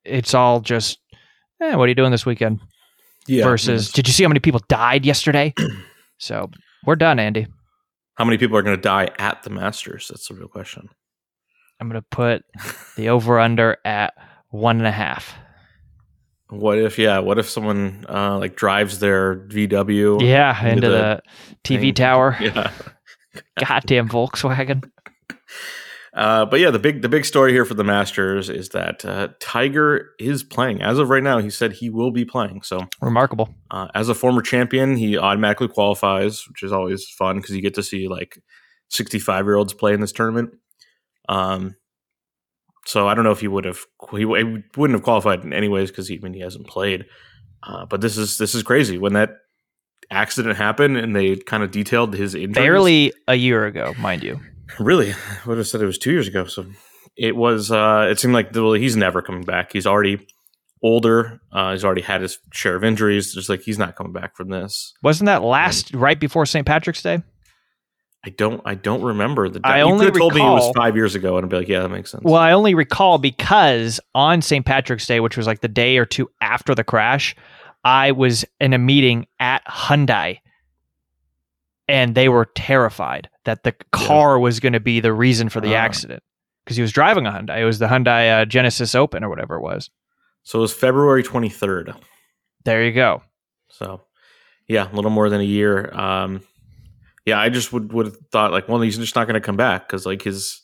it's 0.05 0.35
all 0.35 0.61
just, 0.61 0.99
eh, 1.61 1.75
what 1.75 1.85
are 1.85 1.89
you 1.89 1.95
doing 1.95 2.11
this 2.11 2.27
weekend? 2.27 2.61
yeah. 3.27 3.45
Versus, 3.45 3.87
yes. 3.87 3.93
did 3.93 4.07
you 4.07 4.13
see 4.13 4.23
how 4.23 4.29
many 4.29 4.41
people 4.41 4.61
died 4.69 5.05
yesterday? 5.05 5.53
so 6.19 6.51
we're 6.85 6.97
done, 6.97 7.19
Andy. 7.19 7.47
how 8.15 8.25
many 8.25 8.39
people 8.39 8.57
are 8.57 8.63
going 8.63 8.77
to 8.77 8.83
die 8.83 9.11
at 9.19 9.43
the 9.43 9.51
Masters? 9.51 10.09
That's 10.09 10.29
the 10.29 10.35
real 10.35 10.49
question. 10.49 10.89
I'm 11.81 11.89
gonna 11.89 12.03
put 12.11 12.43
the 12.97 13.11
over 13.11 13.39
under 13.39 13.77
at 13.85 14.15
one 14.49 14.79
and 14.79 14.87
a 14.87 14.93
half. 14.93 15.35
What 16.49 16.79
if, 16.79 16.99
yeah, 16.99 17.19
what 17.19 17.39
if 17.39 17.49
someone 17.51 18.05
uh, 18.09 18.39
like 18.39 18.57
drives 18.57 19.01
their 19.01 19.37
VW? 19.49 20.23
Yeah, 20.23 20.57
into 20.61 20.73
into 20.75 20.89
the 20.89 21.23
the 21.65 21.77
TV 21.77 21.81
thing. 21.81 21.95
tower. 21.95 22.37
Yeah. 22.41 22.71
Goddamn 23.59 24.09
Volkswagen. 24.09 24.89
Uh, 26.15 26.47
but 26.47 26.61
yeah, 26.61 26.71
the 26.71 26.79
big 26.79 27.03
the 27.03 27.11
big 27.11 27.27
story 27.27 27.53
here 27.53 27.67
for 27.67 27.75
the 27.75 27.85
Masters 27.85 28.49
is 28.49 28.71
that 28.71 29.05
uh, 29.05 29.29
Tiger 29.39 30.13
is 30.19 30.43
playing. 30.43 30.81
As 30.81 30.99
of 30.99 31.11
right 31.11 31.23
now, 31.23 31.37
he 31.41 31.51
said 31.51 31.73
he 31.73 31.91
will 31.91 32.11
be 32.11 32.25
playing. 32.25 32.63
So, 32.63 32.87
Remarkable. 33.03 33.51
uh, 33.71 33.89
as 33.95 34.09
a 34.09 34.15
former 34.15 34.41
champion, 34.41 34.97
he 34.97 35.19
automatically 35.19 35.69
qualifies, 35.69 36.49
which 36.49 36.63
is 36.63 36.73
always 36.73 37.07
fun 37.07 37.37
because 37.37 37.55
you 37.55 37.61
get 37.61 37.75
to 37.75 37.83
see 37.83 38.09
like 38.09 38.39
sixty 38.89 39.19
five 39.19 39.45
year 39.45 39.57
olds 39.57 39.75
play 39.75 39.93
in 39.93 40.01
this 40.01 40.13
tournament. 40.13 40.53
Um, 41.29 41.75
so 42.87 43.09
I 43.09 43.15
don't 43.15 43.25
know 43.25 43.33
if 43.33 43.41
he 43.41 43.49
would 43.49 43.65
have 43.65 43.81
he, 44.13 44.19
he 44.19 44.25
wouldn't 44.25 44.93
have 44.93 45.03
qualified 45.03 45.45
in 45.45 45.53
anyways 45.53 45.91
because 45.91 46.09
he 46.09 46.17
I 46.17 46.19
mean 46.21 46.35
he 46.35 46.41
hasn't 46.41 46.67
played. 46.67 47.07
Uh, 47.63 47.85
but 47.87 48.01
this 48.01 48.17
is 48.17 48.39
this 48.39 48.55
is 48.55 48.63
crazy 48.63 48.97
when 48.99 49.15
that 49.15 49.31
accident 50.11 50.57
happened 50.57 50.97
and 50.97 51.15
they 51.15 51.37
kind 51.37 51.63
of 51.63 51.71
detailed 51.71 52.15
his 52.15 52.35
injuries. 52.35 52.55
Barely 52.55 53.13
a 53.27 53.35
year 53.35 53.67
ago, 53.67 53.95
mind 53.99 54.23
you. 54.23 54.41
Really, 54.81 55.13
I 55.13 55.39
would 55.47 55.59
have 55.59 55.69
said 55.69 55.81
it 55.81 55.87
was 55.87 55.97
two 55.97 56.11
years 56.11 56.27
ago. 56.27 56.45
So 56.47 56.67
it 57.17 57.37
was. 57.37 57.71
Uh, 57.71 58.09
it 58.11 58.19
seemed 58.19 58.35
like 58.35 58.53
well, 58.53 58.73
he's 58.73 58.97
never 58.97 59.23
coming 59.23 59.45
back. 59.45 59.73
He's 59.73 59.87
already 59.87 60.27
older. 60.83 61.41
Uh, 61.53 61.71
he's 61.71 61.85
already 61.85 62.03
had 62.03 62.21
his 62.21 62.39
share 62.53 62.75
of 62.75 62.83
injuries. 62.83 63.33
Just 63.33 63.49
like 63.49 63.61
he's 63.61 63.79
not 63.79 63.95
coming 63.95 64.13
back 64.13 64.37
from 64.37 64.49
this. 64.49 64.93
Wasn't 65.05 65.27
that 65.27 65.43
last 65.43 65.95
right 65.95 66.19
before 66.19 66.47
St. 66.47 66.67
Patrick's 66.67 67.01
Day? 67.01 67.23
I 68.27 68.31
don't. 68.31 68.61
I 68.65 68.75
don't 68.75 69.03
remember 69.03 69.49
the. 69.49 69.61
I 69.63 69.79
you 69.79 69.85
only 69.85 70.07
could 70.07 70.15
have 70.15 70.21
told 70.21 70.35
me 70.35 70.41
it 70.41 70.45
was 70.45 70.73
five 70.77 70.97
years 70.97 71.15
ago, 71.15 71.37
and 71.37 71.45
I'd 71.45 71.51
be 71.51 71.57
like, 71.59 71.69
yeah, 71.69 71.81
that 71.83 71.91
makes 71.91 72.11
sense. 72.11 72.25
Well, 72.25 72.35
I 72.35 72.51
only 72.51 72.75
recall 72.75 73.19
because 73.19 74.01
on 74.17 74.43
St. 74.43 74.67
Patrick's 74.67 75.07
Day, 75.07 75.21
which 75.21 75.37
was 75.37 75.47
like 75.47 75.61
the 75.61 75.69
day 75.69 75.97
or 75.97 76.05
two 76.05 76.29
after 76.41 76.75
the 76.75 76.83
crash, 76.83 77.37
I 77.85 78.11
was 78.11 78.45
in 78.61 78.73
a 78.73 78.79
meeting 78.79 79.27
at 79.39 79.65
Hyundai 79.67 80.41
and 81.89 82.15
they 82.17 82.29
were 82.29 82.47
terrified 82.57 83.29
that 83.45 83.63
the 83.63 83.75
car 83.93 84.39
was 84.41 84.59
going 84.59 84.73
to 84.73 84.81
be 84.81 84.99
the 84.99 85.13
reason 85.13 85.49
for 85.49 85.61
the 85.61 85.75
Ah. 85.77 85.79
accident 85.79 86.23
because 86.65 86.77
he 86.77 86.83
was 86.83 86.91
driving 86.91 87.27
a 87.27 87.31
Hyundai. 87.31 87.59
It 87.61 87.65
was 87.65 87.79
the 87.79 87.87
Hyundai 87.87 88.43
uh, 88.43 88.45
Genesis 88.45 88.95
Open 88.97 89.23
or 89.23 89.29
whatever 89.29 89.55
it 89.55 89.63
was. 89.63 89.89
so 90.43 90.59
it 90.59 90.63
was 90.63 90.73
February 90.73 91.23
twenty 91.23 91.49
third. 91.49 91.95
There 92.65 92.85
you 92.85 92.91
go. 92.93 93.23
So 93.69 94.01
yeah, 94.67 94.91
a 94.91 94.95
little 94.95 95.13
more 95.13 95.29
than 95.31 95.41
a 95.41 95.45
year. 95.45 95.93
Um, 95.97 96.41
yeah, 97.27 97.39
I 97.41 97.49
just 97.49 97.73
would 97.73 97.93
would 97.93 98.07
have 98.07 98.17
thought 98.31 98.53
like, 98.53 98.69
well, 98.69 98.81
he's 98.81 98.97
just 98.97 99.17
not 99.17 99.27
going 99.27 99.35
to 99.35 99.41
come 99.41 99.57
back 99.57 99.87
because 99.87 100.07
like 100.07 100.23
his. 100.23 100.63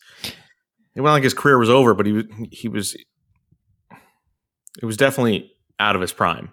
It 0.95 1.01
wasn't 1.01 1.15
like 1.15 1.23
his 1.23 1.33
career 1.33 1.57
was 1.57 1.69
over, 1.69 1.93
but 1.93 2.05
he 2.05 2.13
was 2.13 2.25
he 2.51 2.67
was. 2.69 2.95
It 4.81 4.85
was 4.85 4.97
definitely 4.97 5.51
out 5.79 5.95
of 5.95 6.01
his 6.01 6.13
prime. 6.13 6.49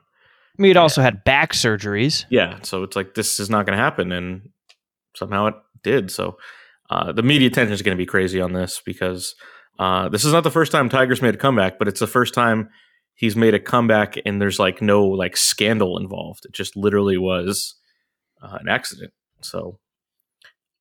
I 0.58 0.62
mean, 0.62 0.70
he'd 0.70 0.76
also 0.76 1.00
had 1.00 1.24
back 1.24 1.52
surgeries. 1.52 2.24
Yeah, 2.28 2.58
so 2.62 2.82
it's 2.82 2.96
like 2.96 3.14
this 3.14 3.38
is 3.38 3.48
not 3.48 3.64
going 3.64 3.76
to 3.76 3.82
happen, 3.82 4.12
and 4.12 4.50
somehow 5.14 5.46
it 5.46 5.54
did. 5.82 6.10
So 6.10 6.36
uh, 6.90 7.12
the 7.12 7.22
media 7.22 7.48
attention 7.48 7.72
is 7.72 7.82
going 7.82 7.96
to 7.96 8.00
be 8.00 8.06
crazy 8.06 8.40
on 8.40 8.52
this 8.52 8.82
because 8.84 9.34
uh, 9.78 10.08
this 10.08 10.24
is 10.24 10.32
not 10.32 10.42
the 10.42 10.50
first 10.50 10.72
time 10.72 10.88
Tiger's 10.88 11.22
made 11.22 11.34
a 11.34 11.38
comeback, 11.38 11.78
but 11.78 11.88
it's 11.88 12.00
the 12.00 12.06
first 12.06 12.34
time 12.34 12.68
he's 13.14 13.36
made 13.36 13.54
a 13.54 13.60
comeback 13.60 14.16
and 14.26 14.40
there's 14.40 14.58
like 14.58 14.82
no 14.82 15.04
like 15.04 15.36
scandal 15.36 15.98
involved. 15.98 16.44
It 16.44 16.52
just 16.52 16.76
literally 16.76 17.16
was 17.16 17.76
uh, 18.42 18.58
an 18.60 18.68
accident. 18.68 19.12
So 19.42 19.78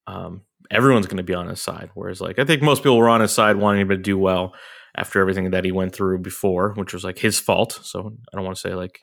um, 0.09 0.41
everyone's 0.71 1.07
going 1.07 1.17
to 1.17 1.23
be 1.23 1.33
on 1.33 1.47
his 1.47 1.61
side. 1.61 1.91
Whereas 1.93 2.21
like 2.21 2.39
I 2.39 2.45
think 2.45 2.61
most 2.61 2.79
people 2.79 2.97
were 2.97 3.09
on 3.09 3.21
his 3.21 3.31
side 3.31 3.57
wanting 3.57 3.81
him 3.81 3.89
to 3.89 3.97
do 3.97 4.17
well 4.17 4.53
after 4.95 5.21
everything 5.21 5.51
that 5.51 5.65
he 5.65 5.71
went 5.71 5.93
through 5.93 6.19
before, 6.19 6.73
which 6.73 6.93
was 6.93 7.03
like 7.03 7.19
his 7.19 7.39
fault. 7.39 7.79
So 7.83 8.11
I 8.31 8.35
don't 8.35 8.45
want 8.45 8.57
to 8.57 8.61
say 8.61 8.73
like 8.73 8.99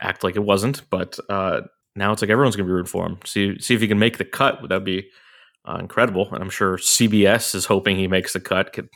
act 0.00 0.24
like 0.24 0.36
it 0.36 0.44
wasn't, 0.44 0.88
but 0.90 1.18
uh, 1.28 1.62
now 1.94 2.12
it's 2.12 2.22
like 2.22 2.30
everyone's 2.30 2.56
going 2.56 2.66
to 2.66 2.70
be 2.70 2.74
rooting 2.74 2.90
for 2.90 3.06
him. 3.06 3.18
See 3.24 3.58
see 3.60 3.74
if 3.74 3.80
he 3.80 3.88
can 3.88 3.98
make 3.98 4.18
the 4.18 4.24
cut. 4.24 4.60
That'd 4.62 4.84
be 4.84 5.08
uh, 5.68 5.76
incredible. 5.78 6.28
And 6.32 6.42
I'm 6.42 6.50
sure 6.50 6.76
CBS 6.76 7.54
is 7.54 7.66
hoping 7.66 7.96
he 7.96 8.08
makes 8.08 8.32
the 8.32 8.40
cut. 8.40 8.72
Could 8.72 8.88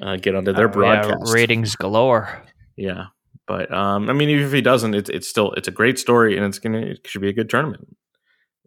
uh, 0.00 0.16
get 0.16 0.34
onto 0.34 0.52
their 0.52 0.68
yeah, 0.68 0.72
broadcast. 0.72 1.32
ratings 1.32 1.76
galore. 1.76 2.42
Yeah, 2.76 3.06
but 3.46 3.72
um, 3.72 4.10
I 4.10 4.12
mean, 4.12 4.28
even 4.28 4.46
if 4.46 4.52
he 4.52 4.60
doesn't, 4.60 4.94
it's 4.94 5.10
it's 5.10 5.28
still 5.28 5.52
it's 5.52 5.68
a 5.68 5.72
great 5.72 5.98
story, 5.98 6.36
and 6.36 6.44
it's 6.46 6.58
gonna 6.58 6.80
it 6.80 7.06
should 7.06 7.22
be 7.22 7.28
a 7.28 7.34
good 7.34 7.48
tournament. 7.48 7.86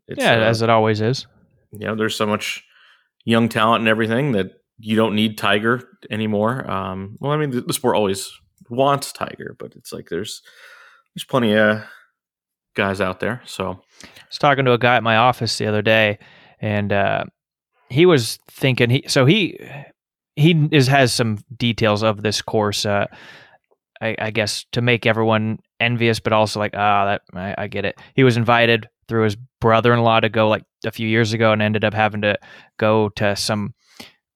It's, 0.08 0.22
yeah, 0.22 0.34
uh, 0.34 0.42
as 0.42 0.62
it 0.62 0.70
always 0.70 1.02
is. 1.02 1.28
You 1.72 1.88
know, 1.88 1.96
there's 1.96 2.16
so 2.16 2.26
much 2.26 2.64
young 3.26 3.50
talent 3.50 3.82
and 3.82 3.88
everything 3.88 4.32
that 4.34 4.52
you 4.80 4.96
don't 4.96 5.16
need 5.16 5.38
Tiger 5.38 5.88
anymore. 6.10 6.70
Um, 6.70 7.18
well, 7.20 7.32
I 7.32 7.38
mean, 7.38 7.52
the, 7.52 7.62
the 7.62 7.74
sport 7.74 7.96
always 7.96 8.32
wants 8.70 9.12
Tiger, 9.12 9.56
but 9.60 9.74
it's 9.76 9.92
like 9.92 10.10
there's 10.10 10.42
there's 11.14 11.26
plenty 11.26 11.54
of 11.56 11.84
guys 12.76 13.02
out 13.02 13.20
there. 13.20 13.42
So 13.46 13.82
I 14.04 14.08
was 14.30 14.38
talking 14.38 14.66
to 14.66 14.74
a 14.74 14.78
guy 14.78 14.96
at 14.96 15.04
my 15.04 15.18
office 15.18 15.58
the 15.58 15.68
other 15.68 15.82
day, 15.82 16.20
and 16.62 16.94
uh, 16.94 17.26
he 17.90 18.06
was 18.06 18.40
thinking 18.48 18.90
he 18.90 19.04
so 19.08 19.26
he 19.26 19.60
he 20.36 20.68
is 20.72 20.88
has 20.88 21.14
some 21.14 21.40
details 21.56 22.04
of 22.04 22.22
this 22.22 22.42
course. 22.42 22.86
Uh, 22.86 23.08
I, 24.02 24.16
I 24.18 24.32
guess 24.32 24.66
to 24.72 24.82
make 24.82 25.06
everyone 25.06 25.60
envious, 25.80 26.22
but 26.22 26.32
also 26.32 26.60
like 26.60 26.74
ah, 26.76 27.06
that 27.06 27.22
I, 27.34 27.64
I 27.64 27.68
get 27.68 27.86
it. 27.86 28.00
He 28.16 28.24
was 28.24 28.38
invited 28.38 28.88
through 29.10 29.24
his 29.24 29.36
brother-in-law 29.60 30.22
to 30.22 30.30
go 30.30 30.48
like 30.48 30.64
a 30.86 30.92
few 30.92 31.08
years 31.08 31.34
ago, 31.34 31.52
and 31.52 31.62
ended 31.62 31.84
up 31.84 31.94
having 31.94 32.22
to 32.22 32.38
go 32.78 33.10
to 33.10 33.36
some 33.36 33.74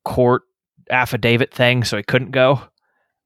court 0.04 0.42
affidavit 0.90 1.54
thing, 1.54 1.86
so 1.86 1.96
he 1.96 2.04
couldn't 2.04 2.32
go. 2.32 2.60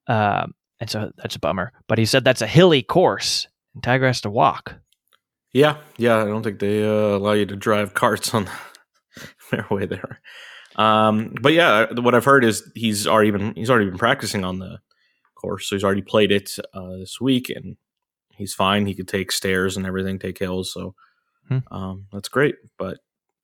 Um, 0.07 0.53
and 0.79 0.89
so 0.89 1.11
that's 1.17 1.35
a 1.35 1.39
bummer. 1.39 1.71
But 1.87 1.97
he 1.97 2.05
said 2.05 2.23
that's 2.23 2.43
a 2.43 2.47
hilly 2.47 2.83
course, 2.83 3.47
and 3.73 3.83
Tiger 3.83 4.05
has 4.05 4.21
to 4.21 4.29
walk. 4.29 4.75
yeah, 5.53 5.77
yeah, 5.97 6.21
I 6.21 6.25
don't 6.25 6.43
think 6.43 6.59
they 6.59 6.83
uh, 6.83 7.17
allow 7.17 7.31
you 7.31 7.47
to 7.47 7.55
drive 7.55 7.95
carts 7.95 8.33
on 8.33 8.45
the 9.15 9.23
fairway 9.37 9.87
there. 9.87 10.21
Um, 10.75 11.33
but 11.41 11.53
yeah, 11.53 11.91
what 11.93 12.13
I've 12.13 12.25
heard 12.25 12.45
is 12.45 12.69
he's 12.75 13.07
already 13.07 13.31
been 13.31 13.55
he's 13.55 13.69
already 13.69 13.89
been 13.89 13.97
practicing 13.97 14.43
on 14.43 14.59
the 14.59 14.79
course, 15.35 15.67
so 15.67 15.75
he's 15.75 15.83
already 15.83 16.03
played 16.03 16.31
it 16.31 16.51
uh, 16.73 16.97
this 16.97 17.19
week, 17.19 17.49
and 17.49 17.77
he's 18.35 18.53
fine. 18.53 18.85
He 18.85 18.93
could 18.93 19.07
take 19.07 19.31
stairs 19.31 19.75
and 19.75 19.85
everything, 19.87 20.19
take 20.19 20.37
hills, 20.37 20.71
so 20.71 20.93
Hmm. 21.47 21.57
um, 21.71 22.07
that's 22.11 22.29
great. 22.29 22.55
But 22.77 22.97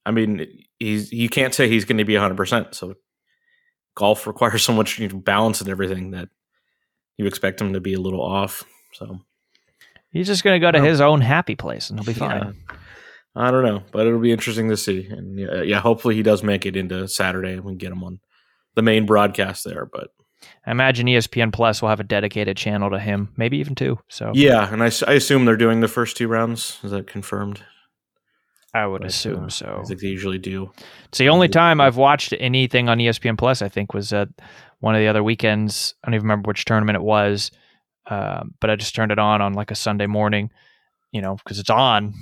I 0.05 0.11
mean, 0.11 0.45
he's 0.79 1.11
you 1.11 1.29
can't 1.29 1.53
say 1.53 1.67
he's 1.69 1.85
going 1.85 1.97
to 1.97 2.05
be 2.05 2.13
100. 2.15 2.35
percent 2.35 2.75
So 2.75 2.95
golf 3.95 4.27
requires 4.27 4.63
so 4.63 4.73
much 4.73 4.99
you 4.99 5.07
know, 5.07 5.17
balance 5.17 5.61
and 5.61 5.69
everything 5.69 6.11
that 6.11 6.29
you 7.17 7.25
expect 7.25 7.61
him 7.61 7.73
to 7.73 7.79
be 7.81 7.93
a 7.93 7.99
little 7.99 8.21
off. 8.21 8.63
So 8.93 9.19
He's 10.11 10.27
just 10.27 10.43
going 10.43 10.59
to 10.61 10.65
go 10.65 10.71
to 10.71 10.79
his 10.79 11.01
own 11.01 11.21
happy 11.21 11.55
place, 11.55 11.89
and 11.89 11.99
he'll 11.99 12.13
be 12.13 12.19
Yeah. 12.19 12.39
fine. 12.43 12.55
I 13.35 13.49
don't 13.49 13.63
know, 13.63 13.81
but 13.91 14.05
it'll 14.05 14.19
be 14.19 14.31
interesting 14.31 14.69
to 14.69 14.77
see. 14.77 15.07
And 15.07 15.39
yeah, 15.39 15.63
yeah, 15.63 15.79
hopefully 15.79 16.13
he 16.13 16.21
does 16.21 16.43
make 16.43 16.67
it 16.67 16.75
into 16.75 17.07
Saturday 17.07 17.53
and 17.53 17.63
we 17.63 17.71
can 17.71 17.77
get 17.79 17.91
him 17.91 18.03
on 18.03 18.19
the 18.75 18.83
main 18.83 19.07
broadcast 19.07 19.63
there. 19.63 19.87
But 19.91 20.09
I 20.67 20.69
imagine 20.71 21.07
ESPN 21.07 21.51
Plus 21.51 21.81
will 21.81 21.89
have 21.89 21.99
a 21.99 22.03
dedicated 22.03 22.57
channel 22.57 22.91
to 22.91 22.99
him, 22.99 23.29
maybe 23.35 23.57
even 23.57 23.73
two. 23.73 23.97
So 24.07 24.31
yeah, 24.35 24.71
and 24.71 24.83
I 24.83 24.87
assume 24.87 25.45
they're 25.45 25.57
doing 25.57 25.79
the 25.79 25.87
first 25.87 26.15
two 26.15 26.27
rounds. 26.27 26.77
Is 26.83 26.91
that 26.91 27.07
confirmed? 27.07 27.63
I 28.73 28.87
would 28.87 29.01
But, 29.01 29.09
assume 29.11 29.45
uh, 29.45 29.49
so. 29.49 29.79
I 29.81 29.85
think 29.85 30.01
they 30.01 30.07
usually 30.07 30.39
do. 30.39 30.71
It's 31.09 31.19
the 31.19 31.29
only 31.29 31.47
time 31.47 31.79
I've 31.79 31.97
watched 31.97 32.33
anything 32.39 32.89
on 32.89 32.97
ESPN 32.97 33.37
Plus. 33.37 33.61
I 33.61 33.69
think 33.69 33.93
was 33.93 34.11
at 34.13 34.29
one 34.79 34.95
of 34.95 34.99
the 34.99 35.07
other 35.07 35.23
weekends. 35.23 35.93
I 36.03 36.07
don't 36.07 36.15
even 36.15 36.23
remember 36.25 36.47
which 36.47 36.65
tournament 36.65 36.95
it 36.95 37.03
was, 37.03 37.51
um, 38.07 38.55
but 38.59 38.69
I 38.71 38.75
just 38.75 38.95
turned 38.95 39.11
it 39.11 39.19
on 39.19 39.41
on 39.41 39.53
like 39.53 39.69
a 39.71 39.75
Sunday 39.75 40.07
morning, 40.07 40.49
you 41.11 41.21
know, 41.21 41.35
because 41.35 41.59
it's 41.59 41.69
on 41.69 42.13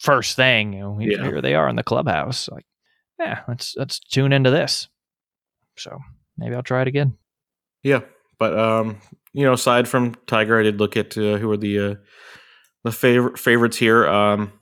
first 0.00 0.34
thing. 0.36 0.72
You 0.72 0.80
know, 0.80 0.98
Yeah. 1.00 1.22
here 1.22 1.40
they 1.40 1.54
are 1.54 1.68
in 1.68 1.76
the 1.76 1.84
clubhouse. 1.84 2.48
Like, 2.48 2.66
yeah, 3.20 3.40
let's 3.46 3.74
let's 3.76 4.00
tune 4.00 4.32
into 4.32 4.50
this. 4.50 4.88
So 5.76 5.98
maybe 6.36 6.54
I'll 6.56 6.62
try 6.64 6.82
it 6.82 6.88
again. 6.88 7.16
Yeah, 7.84 8.00
but 8.40 8.58
um, 8.58 8.98
you 9.32 9.44
know, 9.44 9.52
aside 9.52 9.86
from 9.86 10.16
Tiger, 10.26 10.58
I 10.58 10.64
did 10.64 10.80
look 10.80 10.96
at 10.96 11.16
uh, 11.16 11.36
who 11.36 11.48
are 11.52 11.56
the 11.56 11.78
uh, 11.78 11.94
the 12.82 12.90
favorite 12.92 13.38
favorites 13.38 13.76
here. 13.76 14.06
Um, 14.08 14.52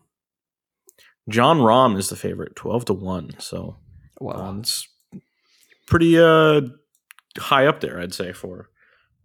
Jon 1.29 1.59
Rahm 1.59 1.97
is 1.99 2.09
the 2.09 2.17
favorite, 2.17 2.57
twelve 2.57 2.85
to 2.87 2.93
one. 2.93 3.31
So 3.39 3.77
Well, 4.21 4.41
um, 4.41 4.61
it's 4.61 4.89
pretty 5.87 6.19
uh 6.19 6.63
high 7.39 7.67
up 7.67 7.81
there, 7.81 8.01
I'd 8.01 8.15
say, 8.15 8.33
for 8.33 8.71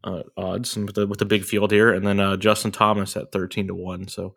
uh, 0.04 0.24
odds 0.38 0.76
and 0.76 0.86
with 0.86 0.96
the 0.96 1.08
with 1.08 1.20
the 1.20 1.26
big 1.26 1.44
field 1.44 1.72
here. 1.72 1.92
And 1.94 2.06
then 2.06 2.20
uh, 2.20 2.38
Justin 2.38 2.72
Thomas 2.72 3.18
at 3.18 3.32
thirteen 3.32 3.68
to 3.68 3.76
one. 3.76 4.08
So 4.08 4.36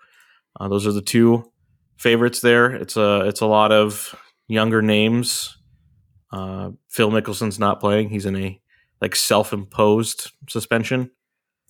uh, 0.59 0.69
those 0.69 0.87
are 0.87 0.92
the 0.92 1.02
two 1.02 1.50
favorites 1.97 2.40
there. 2.40 2.71
It's 2.71 2.97
a 2.97 3.26
it's 3.26 3.40
a 3.40 3.47
lot 3.47 3.73
of 3.73 4.14
younger 4.49 4.83
names. 4.83 5.57
Uh, 6.33 6.71
Phil 6.88 7.11
Mickelson's 7.11 7.59
not 7.59 7.81
playing. 7.81 8.09
He's 8.09 8.26
in 8.26 8.37
a 8.37 8.61
like 9.00 9.14
self-imposed 9.14 10.31
suspension. 10.49 11.11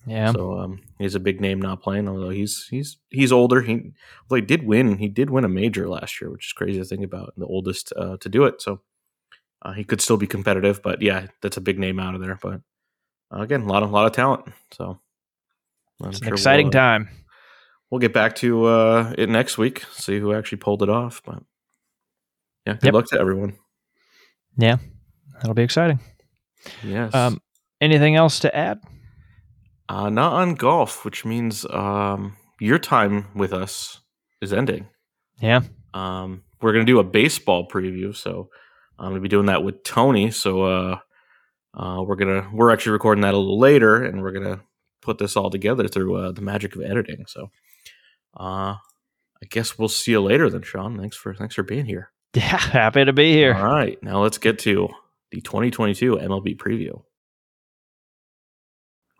Yeah. 0.05 0.31
So 0.31 0.59
um, 0.59 0.81
he's 0.99 1.15
a 1.15 1.19
big 1.19 1.39
name 1.39 1.61
not 1.61 1.81
playing, 1.81 2.07
although 2.07 2.29
he's 2.29 2.67
he's 2.67 2.97
he's 3.09 3.31
older. 3.31 3.61
He 3.61 3.93
well, 4.29 4.35
he 4.39 4.41
did 4.45 4.65
win. 4.65 4.97
He 4.97 5.07
did 5.07 5.29
win 5.29 5.45
a 5.45 5.49
major 5.49 5.87
last 5.87 6.19
year, 6.19 6.29
which 6.31 6.47
is 6.47 6.53
crazy 6.53 6.79
to 6.79 6.85
think 6.85 7.03
about. 7.03 7.33
The 7.37 7.45
oldest 7.45 7.93
uh, 7.95 8.17
to 8.17 8.29
do 8.29 8.43
it, 8.45 8.61
so 8.61 8.81
uh, 9.61 9.73
he 9.73 9.83
could 9.83 10.01
still 10.01 10.17
be 10.17 10.27
competitive. 10.27 10.81
But 10.81 11.01
yeah, 11.01 11.27
that's 11.41 11.57
a 11.57 11.61
big 11.61 11.79
name 11.79 11.99
out 11.99 12.15
of 12.15 12.21
there. 12.21 12.37
But 12.41 12.61
uh, 13.33 13.41
again, 13.41 13.61
a 13.61 13.67
lot 13.67 13.83
of 13.83 13.91
lot 13.91 14.05
of 14.05 14.11
talent. 14.11 14.45
So 14.71 14.99
I'm 16.01 16.09
it's 16.09 16.21
an 16.21 16.27
exciting 16.27 16.67
we'll, 16.67 16.77
uh, 16.77 16.81
time. 16.81 17.09
We'll 17.89 17.99
get 17.99 18.13
back 18.13 18.35
to 18.37 18.65
uh, 18.65 19.13
it 19.17 19.29
next 19.29 19.57
week. 19.57 19.85
See 19.93 20.19
who 20.19 20.33
actually 20.33 20.57
pulled 20.57 20.83
it 20.83 20.89
off. 20.89 21.21
But 21.25 21.43
yeah, 22.65 22.73
good 22.73 22.85
Yep. 22.85 22.93
luck 22.93 23.05
to 23.07 23.19
everyone. 23.19 23.57
Yeah, 24.57 24.77
that'll 25.35 25.53
be 25.53 25.63
exciting. 25.63 25.99
Yes. 26.83 27.13
Um, 27.13 27.41
anything 27.81 28.15
else 28.15 28.39
to 28.39 28.55
add? 28.55 28.81
Uh, 29.93 30.09
not 30.09 30.33
on 30.33 30.55
golf, 30.55 31.05
which 31.05 31.23
means 31.23 31.67
um, 31.69 32.35
your 32.59 32.79
time 32.79 33.27
with 33.35 33.53
us 33.53 33.99
is 34.41 34.51
ending. 34.51 34.87
Yeah. 35.39 35.61
Um, 35.93 36.41
we're 36.61 36.73
gonna 36.73 36.83
do 36.83 36.97
a 36.97 37.03
baseball 37.03 37.67
preview, 37.67 38.15
so 38.15 38.49
I'm 38.97 39.11
gonna 39.11 39.19
be 39.21 39.29
doing 39.29 39.45
that 39.45 39.63
with 39.63 39.83
Tony. 39.83 40.31
So 40.31 40.63
uh, 40.63 40.99
uh, 41.75 42.01
we're 42.01 42.15
gonna 42.15 42.49
we're 42.51 42.71
actually 42.71 42.93
recording 42.93 43.21
that 43.21 43.35
a 43.35 43.37
little 43.37 43.59
later, 43.59 44.03
and 44.03 44.23
we're 44.23 44.31
gonna 44.31 44.61
put 45.03 45.19
this 45.19 45.37
all 45.37 45.51
together 45.51 45.87
through 45.87 46.15
uh, 46.15 46.31
the 46.31 46.41
magic 46.41 46.75
of 46.75 46.81
editing. 46.81 47.25
So 47.27 47.51
uh, 48.35 48.73
I 48.73 49.45
guess 49.51 49.77
we'll 49.77 49.89
see 49.89 50.13
you 50.13 50.21
later 50.21 50.49
then, 50.49 50.63
Sean. 50.63 50.97
Thanks 50.97 51.17
for 51.17 51.35
thanks 51.35 51.53
for 51.53 51.61
being 51.61 51.85
here. 51.85 52.09
Yeah, 52.33 52.41
happy 52.57 53.05
to 53.05 53.13
be 53.13 53.31
here. 53.31 53.53
All 53.53 53.65
right, 53.65 54.01
now 54.01 54.23
let's 54.23 54.39
get 54.39 54.57
to 54.59 54.89
the 55.29 55.41
2022 55.41 56.15
MLB 56.15 56.57
preview. 56.57 57.03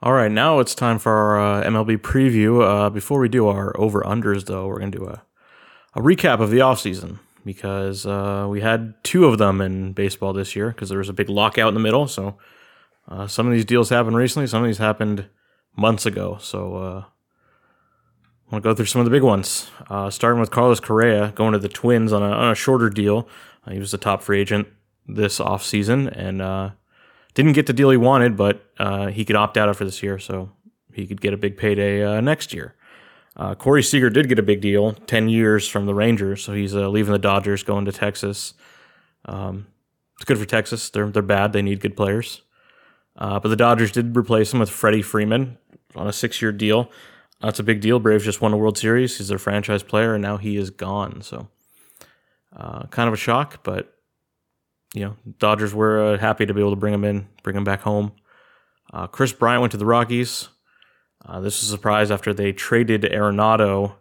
All 0.03 0.11
right, 0.11 0.29
now 0.29 0.59
it's 0.59 0.75
time 0.75 0.99
for 0.99 1.13
our 1.13 1.39
uh, 1.39 1.63
MLB 1.63 1.97
preview. 1.99 2.61
Uh, 2.61 2.89
before 2.89 3.21
we 3.21 3.29
do 3.29 3.47
our 3.47 3.73
over 3.79 4.01
unders, 4.01 4.47
though, 4.47 4.67
we're 4.67 4.79
going 4.79 4.91
to 4.91 4.97
do 4.97 5.05
a, 5.05 5.23
a 5.93 6.01
recap 6.01 6.41
of 6.41 6.51
the 6.51 6.57
offseason 6.57 7.19
because 7.45 8.05
uh, 8.05 8.45
we 8.49 8.59
had 8.59 8.95
two 9.05 9.23
of 9.23 9.37
them 9.37 9.61
in 9.61 9.93
baseball 9.93 10.33
this 10.33 10.57
year 10.57 10.71
because 10.71 10.89
there 10.89 10.97
was 10.97 11.07
a 11.07 11.13
big 11.13 11.29
lockout 11.29 11.69
in 11.69 11.73
the 11.73 11.79
middle. 11.79 12.09
So 12.09 12.37
uh, 13.07 13.27
some 13.27 13.47
of 13.47 13.53
these 13.53 13.63
deals 13.63 13.87
happened 13.87 14.17
recently, 14.17 14.45
some 14.45 14.61
of 14.61 14.67
these 14.67 14.77
happened 14.77 15.29
months 15.77 16.05
ago. 16.05 16.37
So 16.41 16.75
uh, 16.75 17.03
I 17.05 18.51
want 18.51 18.61
to 18.61 18.69
go 18.69 18.75
through 18.75 18.87
some 18.87 18.99
of 18.99 19.05
the 19.05 19.11
big 19.11 19.23
ones. 19.23 19.71
Uh, 19.89 20.09
starting 20.09 20.41
with 20.41 20.51
Carlos 20.51 20.81
Correa 20.81 21.31
going 21.33 21.53
to 21.53 21.59
the 21.59 21.69
Twins 21.69 22.11
on 22.11 22.21
a, 22.21 22.29
on 22.29 22.51
a 22.51 22.55
shorter 22.55 22.89
deal. 22.89 23.29
Uh, 23.65 23.71
he 23.71 23.79
was 23.79 23.91
the 23.91 23.97
top 23.97 24.21
free 24.21 24.41
agent 24.41 24.67
this 25.07 25.39
offseason 25.39 26.13
and 26.13 26.41
uh, 26.41 26.71
didn't 27.33 27.53
get 27.53 27.65
the 27.65 27.73
deal 27.73 27.89
he 27.89 27.97
wanted, 27.97 28.37
but 28.37 28.65
uh, 28.77 29.07
he 29.07 29.25
could 29.25 29.35
opt 29.35 29.57
out 29.57 29.69
after 29.69 29.85
this 29.85 30.03
year, 30.03 30.19
so 30.19 30.51
he 30.93 31.07
could 31.07 31.21
get 31.21 31.33
a 31.33 31.37
big 31.37 31.57
payday 31.57 32.03
uh, 32.03 32.21
next 32.21 32.53
year. 32.53 32.75
Uh, 33.35 33.55
Corey 33.55 33.81
Seager 33.81 34.09
did 34.09 34.29
get 34.29 34.37
a 34.37 34.43
big 34.43 34.61
deal, 34.61 34.93
10 34.93 35.27
years 35.27 35.67
from 35.67 35.87
the 35.87 35.95
Rangers, 35.95 36.43
so 36.43 36.53
he's 36.53 36.75
uh, 36.75 36.87
leaving 36.89 37.13
the 37.13 37.19
Dodgers, 37.19 37.63
going 37.63 37.85
to 37.85 37.91
Texas. 37.91 38.53
Um, 39.25 39.67
it's 40.15 40.25
good 40.25 40.37
for 40.37 40.45
Texas. 40.45 40.89
They're, 40.89 41.09
they're 41.09 41.23
bad. 41.23 41.53
They 41.53 41.63
need 41.63 41.79
good 41.79 41.97
players. 41.97 42.43
Uh, 43.15 43.39
but 43.39 43.49
the 43.49 43.55
Dodgers 43.55 43.91
did 43.91 44.15
replace 44.15 44.53
him 44.53 44.59
with 44.59 44.69
Freddie 44.69 45.01
Freeman 45.01 45.57
on 45.95 46.07
a 46.07 46.13
six 46.13 46.41
year 46.41 46.51
deal. 46.51 46.91
That's 47.41 47.59
a 47.59 47.63
big 47.63 47.81
deal. 47.81 47.99
Braves 47.99 48.23
just 48.23 48.41
won 48.41 48.53
a 48.53 48.57
World 48.57 48.77
Series. 48.77 49.17
He's 49.17 49.27
their 49.27 49.37
franchise 49.37 49.83
player, 49.83 50.13
and 50.13 50.21
now 50.21 50.37
he 50.37 50.55
is 50.55 50.69
gone. 50.69 51.21
So, 51.21 51.49
uh, 52.55 52.83
kind 52.87 53.07
of 53.07 53.13
a 53.13 53.17
shock, 53.17 53.63
but 53.63 53.93
you 54.93 55.03
know, 55.03 55.17
Dodgers 55.39 55.73
were 55.73 56.13
uh, 56.13 56.17
happy 56.17 56.45
to 56.45 56.53
be 56.53 56.61
able 56.61 56.71
to 56.71 56.77
bring 56.77 56.93
him 56.93 57.03
in, 57.03 57.27
bring 57.41 57.55
him 57.55 57.63
back 57.63 57.81
home. 57.81 58.13
Uh, 58.93 59.07
Kris 59.07 59.33
Bryant 59.33 59.61
went 59.61 59.71
to 59.71 59.77
the 59.77 59.85
Rockies. 59.85 60.49
Uh, 61.25 61.39
this 61.39 61.61
was 61.61 61.69
a 61.69 61.71
surprise 61.71 62.11
after 62.11 62.33
they 62.33 62.51
traded 62.51 63.01
Arenado, 63.03 63.95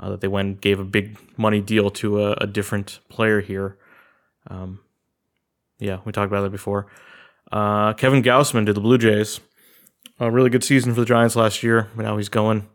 uh, 0.00 0.10
that 0.10 0.20
they 0.20 0.28
went 0.28 0.60
gave 0.60 0.78
a 0.78 0.84
big 0.84 1.18
money 1.36 1.60
deal 1.60 1.90
to 1.90 2.22
a, 2.22 2.32
a 2.34 2.46
different 2.46 3.00
player 3.08 3.40
here. 3.40 3.76
Um, 4.46 4.80
yeah, 5.78 6.00
we 6.04 6.12
talked 6.12 6.30
about 6.30 6.42
that 6.42 6.50
before. 6.50 6.86
Uh, 7.50 7.94
Kevin 7.94 8.22
Gausman 8.22 8.66
to 8.66 8.72
the 8.72 8.80
Blue 8.80 8.98
Jays. 8.98 9.40
A 10.20 10.30
really 10.30 10.50
good 10.50 10.64
season 10.64 10.94
for 10.94 11.00
the 11.00 11.06
Giants 11.06 11.36
last 11.36 11.62
year, 11.62 11.88
but 11.94 12.02
now 12.02 12.16
he's 12.16 12.28
going 12.28 12.68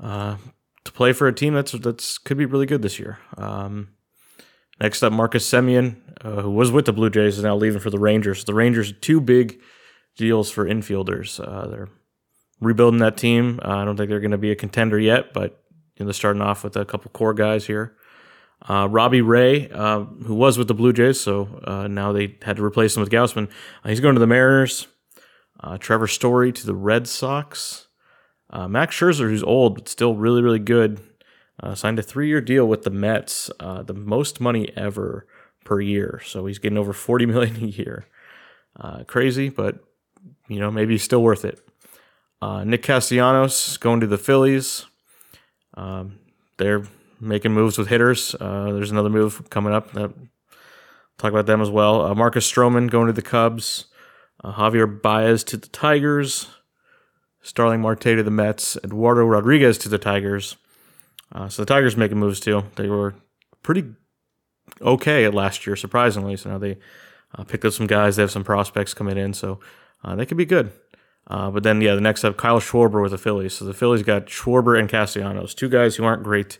uh, 0.00 0.36
to 0.84 0.92
play 0.92 1.12
for 1.12 1.28
a 1.28 1.32
team 1.32 1.54
that's 1.54 1.72
that's 1.72 2.16
could 2.16 2.38
be 2.38 2.46
really 2.46 2.64
good 2.64 2.80
this 2.80 2.98
year. 2.98 3.18
Um, 3.36 3.93
next 4.80 5.02
up, 5.02 5.12
Marcus 5.12 5.48
Semien, 5.48 5.96
uh, 6.22 6.42
who 6.42 6.50
was 6.50 6.70
with 6.70 6.86
the 6.86 6.92
Blue 6.92 7.10
Jays, 7.10 7.38
is 7.38 7.44
now 7.44 7.56
leaving 7.56 7.80
for 7.80 7.90
the 7.90 7.98
Rangers. 7.98 8.44
The 8.44 8.54
Rangers 8.54 8.92
two 9.00 9.20
big 9.20 9.60
deals 10.16 10.50
for 10.50 10.64
infielders. 10.64 11.40
Uh, 11.40 11.66
they're 11.66 11.88
rebuilding 12.60 13.00
that 13.00 13.16
team. 13.16 13.60
Uh, 13.64 13.76
I 13.76 13.84
don't 13.84 13.96
think 13.96 14.08
they're 14.08 14.20
going 14.20 14.30
to 14.30 14.38
be 14.38 14.50
a 14.50 14.56
contender 14.56 14.98
yet, 14.98 15.32
but 15.32 15.62
you 15.96 16.04
know, 16.04 16.06
they're 16.06 16.12
starting 16.14 16.42
off 16.42 16.64
with 16.64 16.76
a 16.76 16.84
couple 16.84 17.10
core 17.10 17.34
guys 17.34 17.66
here. 17.66 17.96
Uh, 18.66 18.88
Robbie 18.88 19.20
Ray, 19.20 19.68
uh, 19.70 20.04
who 20.04 20.34
was 20.34 20.56
with 20.56 20.68
the 20.68 20.74
Blue 20.74 20.92
Jays, 20.92 21.20
so 21.20 21.60
uh, 21.64 21.86
now 21.86 22.12
they 22.12 22.38
had 22.42 22.56
to 22.56 22.64
replace 22.64 22.96
him 22.96 23.00
with 23.00 23.10
Gausman. 23.10 23.50
Uh, 23.84 23.88
he's 23.90 24.00
going 24.00 24.14
to 24.14 24.20
the 24.20 24.26
Mariners. 24.26 24.86
Trevor 25.80 26.06
Story 26.06 26.52
to 26.52 26.66
the 26.66 26.74
Red 26.74 27.08
Sox. 27.08 27.88
Max 28.68 28.94
Scherzer, 28.94 29.30
who's 29.30 29.42
old 29.42 29.74
but 29.74 29.88
still 29.88 30.14
really, 30.14 30.42
really 30.42 30.58
good, 30.58 31.00
signed 31.74 31.98
a 31.98 32.02
three-year 32.02 32.40
deal 32.40 32.66
with 32.66 32.82
the 32.82 32.90
Mets, 32.90 33.50
the 33.58 33.94
most 33.94 34.40
money 34.40 34.70
ever 34.76 35.26
per 35.64 35.80
year. 35.80 36.20
So 36.24 36.46
he's 36.46 36.58
getting 36.58 36.78
over 36.78 36.92
forty 36.92 37.26
million 37.32 37.56
a 37.56 37.66
year. 37.66 38.06
crazy, 39.06 39.48
but 39.48 39.78
you 40.48 40.58
know 40.58 40.70
maybe 40.70 40.98
still 40.98 41.22
worth 41.22 41.44
it. 41.44 41.60
Nick 42.42 42.82
Castellanos 42.82 43.76
going 43.78 44.00
to 44.00 44.06
the 44.06 44.18
Phillies. 44.18 44.86
Um, 45.76 46.18
they're 46.58 46.84
making 47.20 47.52
moves 47.52 47.78
with 47.78 47.88
hitters. 47.88 48.34
Uh, 48.38 48.72
there's 48.72 48.90
another 48.90 49.10
move 49.10 49.48
coming 49.50 49.72
up. 49.72 49.92
That, 49.92 50.12
talk 51.18 51.30
about 51.30 51.46
them 51.46 51.60
as 51.60 51.70
well. 51.70 52.02
Uh, 52.02 52.14
Marcus 52.14 52.50
Stroman 52.50 52.90
going 52.90 53.06
to 53.06 53.12
the 53.12 53.22
Cubs. 53.22 53.86
Uh, 54.42 54.52
Javier 54.52 55.00
Baez 55.00 55.42
to 55.44 55.56
the 55.56 55.68
Tigers. 55.68 56.48
Starling 57.42 57.80
Marte 57.80 58.02
to 58.02 58.22
the 58.22 58.30
Mets. 58.30 58.76
Eduardo 58.84 59.24
Rodriguez 59.24 59.78
to 59.78 59.88
the 59.88 59.98
Tigers. 59.98 60.56
Uh, 61.34 61.48
so 61.48 61.62
the 61.62 61.66
Tigers 61.66 61.96
making 61.96 62.18
moves 62.18 62.40
too. 62.40 62.64
They 62.76 62.88
were 62.88 63.14
pretty 63.62 63.84
okay 64.80 65.24
at 65.24 65.34
last 65.34 65.66
year, 65.66 65.76
surprisingly. 65.76 66.36
So 66.36 66.50
now 66.50 66.58
they 66.58 66.78
uh, 67.36 67.44
picked 67.44 67.64
up 67.64 67.72
some 67.72 67.86
guys. 67.86 68.16
They 68.16 68.22
have 68.22 68.30
some 68.30 68.44
prospects 68.44 68.94
coming 68.94 69.18
in, 69.18 69.34
so 69.34 69.60
uh, 70.04 70.14
they 70.14 70.26
could 70.26 70.36
be 70.36 70.44
good. 70.44 70.72
Uh, 71.26 71.50
but 71.50 71.62
then, 71.62 71.80
yeah, 71.80 71.94
the 71.94 72.00
next 72.00 72.22
up, 72.24 72.36
Kyle 72.36 72.60
Schwarber 72.60 73.02
with 73.02 73.12
the 73.12 73.18
Phillies. 73.18 73.54
So 73.54 73.64
the 73.64 73.72
Phillies 73.74 74.02
got 74.02 74.26
Schwarber 74.26 74.78
and 74.78 74.88
Castellanos, 74.88 75.54
two 75.54 75.68
guys 75.68 75.96
who 75.96 76.04
aren't 76.04 76.22
great 76.22 76.58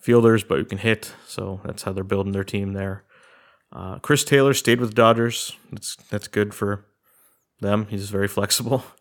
fielders, 0.00 0.42
but 0.42 0.58
who 0.58 0.64
can 0.64 0.78
hit. 0.78 1.12
So 1.26 1.60
that's 1.64 1.82
how 1.82 1.92
they're 1.92 2.04
building 2.04 2.32
their 2.32 2.44
team 2.44 2.72
there. 2.72 3.04
Uh, 3.70 3.98
Chris 3.98 4.24
Taylor 4.24 4.54
stayed 4.54 4.80
with 4.80 4.90
the 4.90 4.94
Dodgers. 4.94 5.54
That's 5.70 5.96
that's 6.10 6.28
good 6.28 6.54
for 6.54 6.86
them. 7.60 7.86
He's 7.90 8.10
very 8.10 8.28
flexible. 8.28 8.84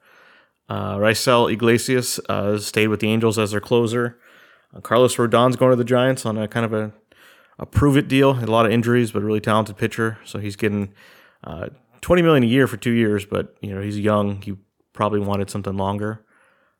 Uh, 0.69 0.97
Raisel 0.97 1.49
Iglesias 1.49 2.19
uh, 2.27 2.57
stayed 2.57 2.89
with 2.89 2.99
the 2.99 3.07
Angels 3.07 3.39
as 3.39 3.51
their 3.51 3.61
closer. 3.61 4.19
Uh, 4.75 4.81
Carlos 4.81 5.15
Rodon's 5.17 5.55
going 5.55 5.71
to 5.71 5.75
the 5.75 5.83
Giants 5.83 6.25
on 6.25 6.37
a 6.37 6.47
kind 6.47 6.65
of 6.65 6.73
a, 6.73 6.93
a 7.59 7.65
prove 7.65 7.97
it 7.97 8.07
deal. 8.07 8.31
A 8.31 8.45
lot 8.45 8.65
of 8.65 8.71
injuries, 8.71 9.11
but 9.11 9.21
a 9.21 9.25
really 9.25 9.39
talented 9.39 9.77
pitcher. 9.77 10.19
So 10.25 10.39
he's 10.39 10.55
getting 10.55 10.93
uh, 11.43 11.69
twenty 12.01 12.21
million 12.21 12.43
a 12.43 12.47
year 12.47 12.67
for 12.67 12.77
two 12.77 12.91
years. 12.91 13.25
But 13.25 13.55
you 13.61 13.73
know 13.73 13.81
he's 13.81 13.99
young. 13.99 14.41
He 14.41 14.55
probably 14.93 15.19
wanted 15.19 15.49
something 15.49 15.77
longer. 15.77 16.23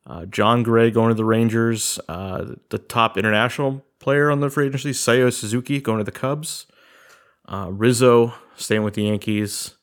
Uh, 0.06 0.26
Jon 0.26 0.64
Gray 0.64 0.92
going 0.92 1.10
to 1.10 1.16
the 1.16 1.26
Rangers. 1.26 2.00
Uh, 2.08 2.56
the 2.70 2.78
top 2.78 3.18
international 3.18 3.86
player 4.00 4.32
on 4.32 4.40
the 4.40 4.50
free 4.50 4.68
agency, 4.68 4.92
Seiya 4.92 5.34
Suzuki, 5.34 5.82
going 5.82 5.98
to 5.98 6.04
the 6.04 6.12
Cubs. 6.12 6.66
Uh, 7.48 7.70
Rizzo 7.72 8.34
staying 8.56 8.84
with 8.84 8.94
the 8.94 9.04
Yankees. 9.04 9.76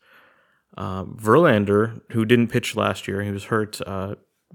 Uh, 0.77 1.05
Verlander, 1.05 2.01
who 2.13 2.25
didn't 2.25 2.49
pitch 2.49 2.75
last 2.75 3.07
year, 3.07 3.23
he 3.23 3.31
was 3.31 3.45
hurt, 3.45 3.81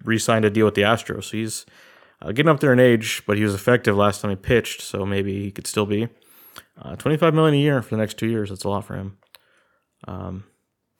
re-signed 0.03 0.43
a 0.43 0.49
deal 0.49 0.65
with 0.65 0.75
the 0.75 0.81
Astros. 0.81 1.25
So 1.25 1.37
he's 1.37 1.65
uh, 2.21 2.31
getting 2.31 2.49
up 2.49 2.59
there 2.59 2.73
in 2.73 2.79
age, 2.79 3.23
but 3.25 3.37
he 3.37 3.43
was 3.43 3.53
effective 3.53 3.95
last 3.95 4.21
time 4.21 4.31
he 4.31 4.35
pitched, 4.35 4.81
so 4.81 5.05
maybe 5.05 5.41
he 5.43 5.51
could 5.51 5.67
still 5.67 5.85
be. 5.85 6.09
Uh, 6.81 6.95
25 6.95 7.33
million 7.33 7.55
a 7.55 7.61
year 7.61 7.81
for 7.81 7.91
the 7.91 7.97
next 7.99 8.17
two 8.17 8.27
years. 8.27 8.49
That's 8.49 8.63
a 8.63 8.69
lot 8.69 8.85
for 8.85 8.95
him. 8.95 9.17
Um, 10.07 10.45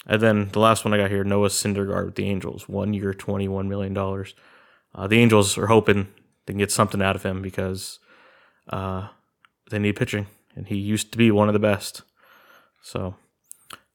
and 0.06 0.22
then 0.22 0.50
the 0.50 0.60
last 0.60 0.86
one 0.86 0.94
I 0.94 0.98
got 0.98 1.12
here, 1.12 1.24
Noah 1.24 1.50
Syndergaard 1.50 2.06
with 2.06 2.16
the 2.16 2.26
Angels, 2.26 2.68
one 2.68 2.94
year, 2.94 3.14
$21 3.14 3.68
million. 3.68 3.98
Uh, 3.98 5.08
the 5.08 5.20
Angels 5.20 5.58
are 5.58 5.68
hoping 5.68 6.08
they 6.46 6.54
can 6.54 6.58
get 6.60 6.72
something 6.72 7.02
out 7.02 7.16
of 7.16 7.24
him 7.24 7.42
because 7.42 8.00
uh, 8.70 9.08
they 9.70 9.80
need 9.80 9.96
pitching, 9.96 10.28
and 10.56 10.68
he 10.68 10.78
used 10.78 11.12
to 11.12 11.18
be 11.18 11.32
one 11.32 11.48
of 11.48 11.54
the 11.54 11.60
best. 11.60 12.04
So 12.82 13.16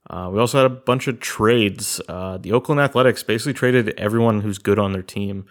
uh, 0.08 0.30
we 0.32 0.38
also 0.38 0.62
had 0.62 0.70
a 0.70 0.74
bunch 0.74 1.08
of 1.08 1.20
trades. 1.20 2.00
Uh, 2.08 2.38
the 2.38 2.52
Oakland 2.52 2.80
Athletics 2.80 3.22
basically 3.22 3.54
traded 3.54 3.88
everyone 3.98 4.42
who's 4.42 4.58
good 4.58 4.78
on 4.78 4.92
their 4.92 5.02
team. 5.02 5.46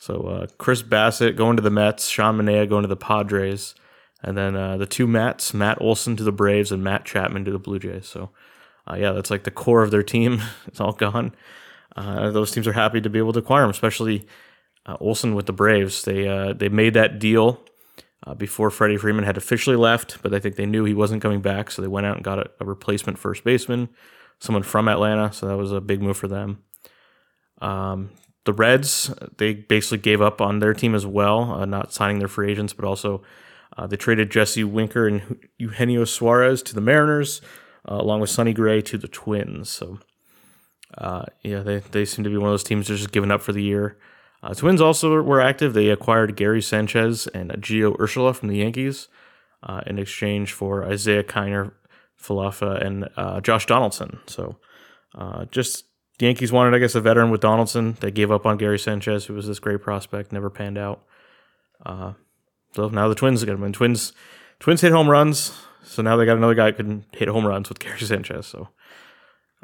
So 0.00 0.22
uh, 0.22 0.46
Chris 0.58 0.82
Bassitt 0.82 1.36
going 1.36 1.56
to 1.56 1.62
the 1.62 1.70
Mets, 1.70 2.08
Sean 2.08 2.38
Manaea 2.38 2.68
going 2.68 2.82
to 2.82 2.88
the 2.88 2.96
Padres, 2.96 3.74
and 4.22 4.36
then 4.36 4.56
uh, 4.56 4.76
the 4.76 4.86
two 4.86 5.06
Matts, 5.06 5.54
Matt 5.54 5.80
Olson 5.80 6.16
to 6.16 6.24
the 6.24 6.32
Braves 6.32 6.72
and 6.72 6.82
Matt 6.82 7.04
Chapman 7.04 7.44
to 7.44 7.52
the 7.52 7.58
Blue 7.58 7.78
Jays. 7.78 8.08
So 8.08 8.30
uh, 8.90 8.96
yeah, 8.98 9.12
that's 9.12 9.30
like 9.30 9.44
the 9.44 9.50
core 9.52 9.82
of 9.82 9.92
their 9.92 10.02
team. 10.02 10.42
it's 10.66 10.80
all 10.80 10.92
gone. 10.92 11.32
Uh, 11.94 12.30
those 12.30 12.50
teams 12.50 12.66
are 12.66 12.72
happy 12.72 13.00
to 13.00 13.10
be 13.10 13.18
able 13.18 13.34
to 13.34 13.40
acquire 13.40 13.62
him, 13.62 13.70
especially 13.70 14.26
Olson 14.98 15.36
with 15.36 15.46
the 15.46 15.52
Braves. 15.52 16.02
They 16.02 16.52
they 16.56 16.68
made 16.68 16.94
that 16.94 17.20
deal 17.20 17.62
uh, 18.26 18.34
before 18.34 18.70
Freddie 18.70 18.96
Freeman 18.96 19.24
had 19.24 19.36
officially 19.36 19.76
left, 19.76 20.22
but 20.22 20.34
I 20.34 20.38
think 20.38 20.56
they 20.56 20.66
knew 20.66 20.84
he 20.84 20.94
wasn't 20.94 21.22
coming 21.22 21.40
back, 21.40 21.70
so 21.70 21.80
they 21.80 21.88
went 21.88 22.06
out 22.06 22.16
and 22.16 22.24
got 22.24 22.38
a, 22.38 22.50
a 22.60 22.64
replacement 22.64 23.18
first 23.18 23.44
baseman, 23.44 23.88
someone 24.38 24.62
from 24.62 24.88
Atlanta. 24.88 25.32
So 25.32 25.46
that 25.46 25.56
was 25.56 25.72
a 25.72 25.80
big 25.80 26.02
move 26.02 26.16
for 26.16 26.28
them. 26.28 26.62
Um, 27.60 28.10
the 28.50 28.62
Reds, 28.62 29.14
they 29.38 29.54
basically 29.54 29.98
gave 29.98 30.20
up 30.20 30.40
on 30.40 30.58
their 30.58 30.74
team 30.74 30.94
as 30.94 31.06
well, 31.06 31.52
uh, 31.52 31.64
not 31.64 31.92
signing 31.92 32.18
their 32.18 32.28
free 32.28 32.50
agents, 32.50 32.72
but 32.72 32.84
also 32.84 33.22
uh, 33.76 33.86
they 33.86 33.96
traded 33.96 34.30
Jesse 34.30 34.64
Winker 34.64 35.06
and 35.06 35.48
Eugenio 35.58 36.04
Suarez 36.04 36.62
to 36.64 36.74
the 36.74 36.80
Mariners, 36.80 37.40
uh, 37.88 37.94
along 37.94 38.20
with 38.20 38.30
Sonny 38.30 38.52
Gray 38.52 38.80
to 38.82 38.98
the 38.98 39.06
Twins. 39.08 39.70
So, 39.70 40.00
uh, 40.98 41.26
yeah, 41.42 41.60
they, 41.60 41.78
they 41.78 42.04
seem 42.04 42.24
to 42.24 42.30
be 42.30 42.36
one 42.36 42.48
of 42.48 42.52
those 42.52 42.64
teams 42.64 42.88
that's 42.88 43.00
just 43.00 43.12
giving 43.12 43.30
up 43.30 43.40
for 43.40 43.52
the 43.52 43.62
year. 43.62 43.96
Uh, 44.42 44.54
Twins 44.54 44.80
also 44.80 45.22
were 45.22 45.40
active. 45.40 45.72
They 45.72 45.90
acquired 45.90 46.34
Gary 46.34 46.62
Sanchez 46.62 47.28
and 47.28 47.50
Gio 47.52 47.96
Urshela 47.96 48.34
from 48.34 48.48
the 48.48 48.56
Yankees 48.56 49.08
uh, 49.62 49.82
in 49.86 49.98
exchange 49.98 50.52
for 50.52 50.84
Isaiah 50.84 51.22
Kiner, 51.22 51.72
Falefa, 52.20 52.84
and 52.84 53.44
Josh 53.44 53.66
Donaldson. 53.66 54.18
So 54.26 54.56
just 55.50 55.84
the 56.20 56.26
Yankees 56.26 56.52
wanted, 56.52 56.74
I 56.74 56.78
guess, 56.78 56.94
a 56.94 57.00
veteran 57.00 57.30
with 57.30 57.40
Donaldson. 57.40 57.96
They 58.00 58.10
gave 58.10 58.30
up 58.30 58.44
on 58.44 58.58
Gary 58.58 58.78
Sanchez, 58.78 59.24
who 59.24 59.32
was 59.32 59.46
this 59.46 59.58
great 59.58 59.80
prospect, 59.80 60.32
never 60.32 60.50
panned 60.50 60.76
out. 60.76 61.02
Uh, 61.84 62.12
so 62.74 62.88
now 62.88 63.08
the 63.08 63.14
Twins 63.14 63.42
got 63.42 63.54
him. 63.54 63.62
And 63.62 63.72
Twins, 63.72 64.12
Twins 64.58 64.82
hit 64.82 64.92
home 64.92 65.08
runs. 65.08 65.58
So 65.82 66.02
now 66.02 66.18
they 66.18 66.26
got 66.26 66.36
another 66.36 66.54
guy 66.54 66.72
who 66.72 66.76
can 66.76 67.06
hit 67.14 67.28
home 67.28 67.46
runs 67.46 67.70
with 67.70 67.78
Gary 67.80 68.00
Sanchez. 68.00 68.46
So, 68.46 68.68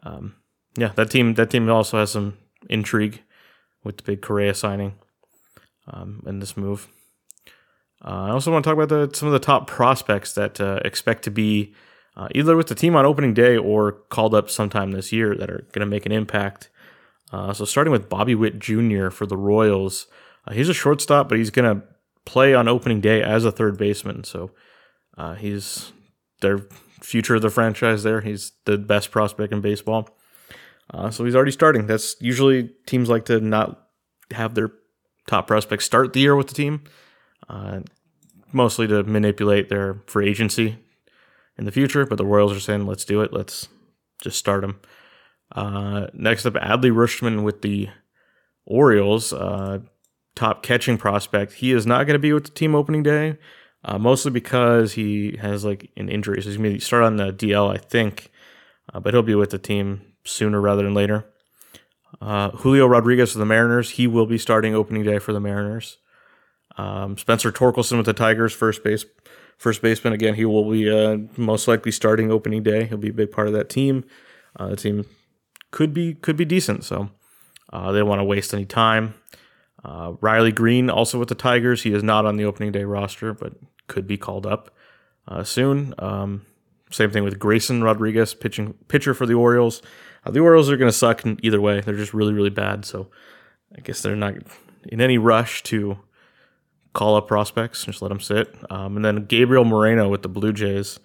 um, 0.02 0.36
yeah, 0.78 0.92
that 0.96 1.10
team 1.10 1.34
that 1.34 1.50
team 1.50 1.68
also 1.68 1.98
has 1.98 2.12
some 2.12 2.38
intrigue 2.70 3.22
with 3.84 3.98
the 3.98 4.02
big 4.04 4.22
Correa 4.22 4.54
signing 4.54 4.94
um, 5.86 6.22
in 6.26 6.38
this 6.38 6.56
move. 6.56 6.88
Uh, 8.02 8.28
I 8.28 8.30
also 8.30 8.50
want 8.50 8.64
to 8.64 8.70
talk 8.70 8.82
about 8.82 8.88
the, 8.88 9.14
some 9.14 9.28
of 9.28 9.32
the 9.34 9.38
top 9.38 9.66
prospects 9.66 10.32
that 10.32 10.58
uh, 10.58 10.80
expect 10.86 11.22
to 11.24 11.30
be 11.30 11.74
uh, 12.16 12.28
either 12.34 12.56
with 12.56 12.68
the 12.68 12.74
team 12.74 12.96
on 12.96 13.04
opening 13.04 13.34
day 13.34 13.56
or 13.56 13.92
called 13.92 14.34
up 14.34 14.48
sometime 14.48 14.92
this 14.92 15.12
year 15.12 15.34
that 15.34 15.50
are 15.50 15.66
going 15.72 15.80
to 15.80 15.86
make 15.86 16.06
an 16.06 16.12
impact. 16.12 16.70
Uh, 17.30 17.52
so 17.52 17.64
starting 17.64 17.92
with 17.92 18.08
Bobby 18.08 18.34
Witt 18.34 18.58
Jr. 18.58 19.10
for 19.10 19.26
the 19.26 19.36
Royals, 19.36 20.06
uh, 20.46 20.54
he's 20.54 20.68
a 20.68 20.74
shortstop, 20.74 21.28
but 21.28 21.38
he's 21.38 21.50
going 21.50 21.76
to 21.76 21.86
play 22.24 22.54
on 22.54 22.68
opening 22.68 23.00
day 23.00 23.22
as 23.22 23.44
a 23.44 23.52
third 23.52 23.76
baseman. 23.76 24.24
So 24.24 24.52
uh, 25.18 25.34
he's 25.34 25.92
their 26.40 26.60
future 27.02 27.34
of 27.34 27.42
the 27.42 27.50
franchise. 27.50 28.02
There, 28.02 28.22
he's 28.22 28.52
the 28.64 28.78
best 28.78 29.10
prospect 29.10 29.52
in 29.52 29.60
baseball. 29.60 30.08
Uh, 30.92 31.10
so 31.10 31.24
he's 31.24 31.34
already 31.34 31.52
starting. 31.52 31.86
That's 31.86 32.16
usually 32.20 32.70
teams 32.86 33.08
like 33.08 33.26
to 33.26 33.40
not 33.40 33.88
have 34.30 34.54
their 34.54 34.70
top 35.26 35.46
prospects 35.46 35.84
start 35.84 36.12
the 36.12 36.20
year 36.20 36.36
with 36.36 36.48
the 36.48 36.54
team, 36.54 36.84
uh, 37.48 37.80
mostly 38.52 38.86
to 38.86 39.02
manipulate 39.02 39.68
their 39.68 40.00
free 40.06 40.30
agency 40.30 40.78
in 41.58 41.64
the 41.64 41.72
future. 41.72 42.06
But 42.06 42.16
the 42.16 42.26
Royals 42.26 42.54
are 42.56 42.60
saying, 42.60 42.86
let's 42.86 43.04
do 43.04 43.20
it. 43.20 43.32
Let's 43.32 43.68
just 44.22 44.38
start 44.38 44.62
them. 44.62 44.80
Uh, 45.52 46.08
next 46.12 46.46
up, 46.46 46.54
Adley 46.54 46.90
Rutschman 46.90 47.42
with 47.42 47.62
the 47.62 47.88
Orioles, 48.64 49.32
uh, 49.32 49.78
top 50.34 50.62
catching 50.62 50.98
prospect. 50.98 51.54
He 51.54 51.72
is 51.72 51.86
not 51.86 52.04
going 52.04 52.14
to 52.14 52.18
be 52.18 52.32
with 52.32 52.44
the 52.44 52.50
team 52.50 52.74
opening 52.74 53.02
day, 53.02 53.38
uh, 53.84 53.98
mostly 53.98 54.32
because 54.32 54.94
he 54.94 55.36
has 55.40 55.64
like 55.64 55.90
an 55.96 56.08
injury. 56.08 56.42
So 56.42 56.48
he's 56.48 56.58
going 56.58 56.74
to 56.74 56.80
start 56.80 57.04
on 57.04 57.16
the 57.16 57.32
DL, 57.32 57.72
I 57.72 57.78
think, 57.78 58.30
uh, 58.92 59.00
but 59.00 59.14
he'll 59.14 59.22
be 59.22 59.36
with 59.36 59.50
the 59.50 59.58
team 59.58 60.00
sooner 60.24 60.60
rather 60.60 60.82
than 60.82 60.94
later. 60.94 61.26
Uh, 62.20 62.50
Julio 62.50 62.86
Rodriguez 62.86 63.32
for 63.32 63.38
the 63.38 63.46
Mariners. 63.46 63.90
He 63.90 64.06
will 64.06 64.26
be 64.26 64.38
starting 64.38 64.74
opening 64.74 65.04
day 65.04 65.18
for 65.18 65.32
the 65.32 65.40
Mariners. 65.40 65.98
Um, 66.76 67.16
Spencer 67.16 67.52
Torkelson 67.52 67.96
with 67.96 68.06
the 68.06 68.12
Tigers, 68.12 68.52
first 68.52 68.84
base, 68.84 69.04
first 69.56 69.82
baseman. 69.82 70.12
Again, 70.12 70.34
he 70.34 70.44
will 70.44 70.70
be 70.70 70.90
uh, 70.90 71.18
most 71.36 71.68
likely 71.68 71.92
starting 71.92 72.30
opening 72.30 72.62
day. 72.62 72.84
He'll 72.84 72.98
be 72.98 73.10
a 73.10 73.14
big 73.14 73.30
part 73.30 73.46
of 73.46 73.52
that 73.54 73.68
team. 73.68 74.04
Uh, 74.58 74.68
the 74.68 74.76
team 74.76 75.06
could 75.70 75.92
be 75.92 76.14
could 76.14 76.36
be 76.36 76.44
decent, 76.44 76.84
so 76.84 77.10
uh, 77.72 77.92
they 77.92 77.98
don't 77.98 78.08
want 78.08 78.20
to 78.20 78.24
waste 78.24 78.54
any 78.54 78.64
time. 78.64 79.14
Uh, 79.84 80.14
Riley 80.20 80.52
Greene 80.52 80.90
also 80.90 81.18
with 81.18 81.28
the 81.28 81.34
Tigers. 81.34 81.82
He 81.82 81.92
is 81.92 82.02
not 82.02 82.26
on 82.26 82.36
the 82.36 82.44
opening 82.44 82.72
day 82.72 82.84
roster, 82.84 83.32
but 83.32 83.54
could 83.86 84.06
be 84.06 84.16
called 84.16 84.46
up 84.46 84.74
uh, 85.28 85.44
soon. 85.44 85.94
Um, 85.98 86.44
same 86.90 87.10
thing 87.10 87.24
with 87.24 87.38
Grayson 87.38 87.82
Rodriguez, 87.82 88.34
pitching 88.34 88.74
pitcher 88.88 89.14
for 89.14 89.26
the 89.26 89.34
Orioles. 89.34 89.82
Uh, 90.24 90.30
the 90.30 90.40
Orioles 90.40 90.70
are 90.70 90.76
going 90.76 90.90
to 90.90 90.96
suck 90.96 91.22
either 91.42 91.60
way. 91.60 91.80
They're 91.80 91.96
just 91.96 92.14
really, 92.14 92.32
really 92.32 92.50
bad. 92.50 92.84
So 92.84 93.10
I 93.76 93.80
guess 93.80 94.02
they're 94.02 94.16
not 94.16 94.34
in 94.84 95.00
any 95.00 95.18
rush 95.18 95.62
to 95.64 95.98
call 96.96 97.14
up 97.14 97.28
prospects. 97.28 97.84
Just 97.84 98.00
let 98.00 98.08
them 98.08 98.20
sit. 98.20 98.54
Um, 98.70 98.96
and 98.96 99.04
then 99.04 99.26
Gabriel 99.26 99.66
Moreno 99.66 100.08
with 100.08 100.22
the 100.22 100.30
Blue 100.30 100.52
Jays. 100.52 100.98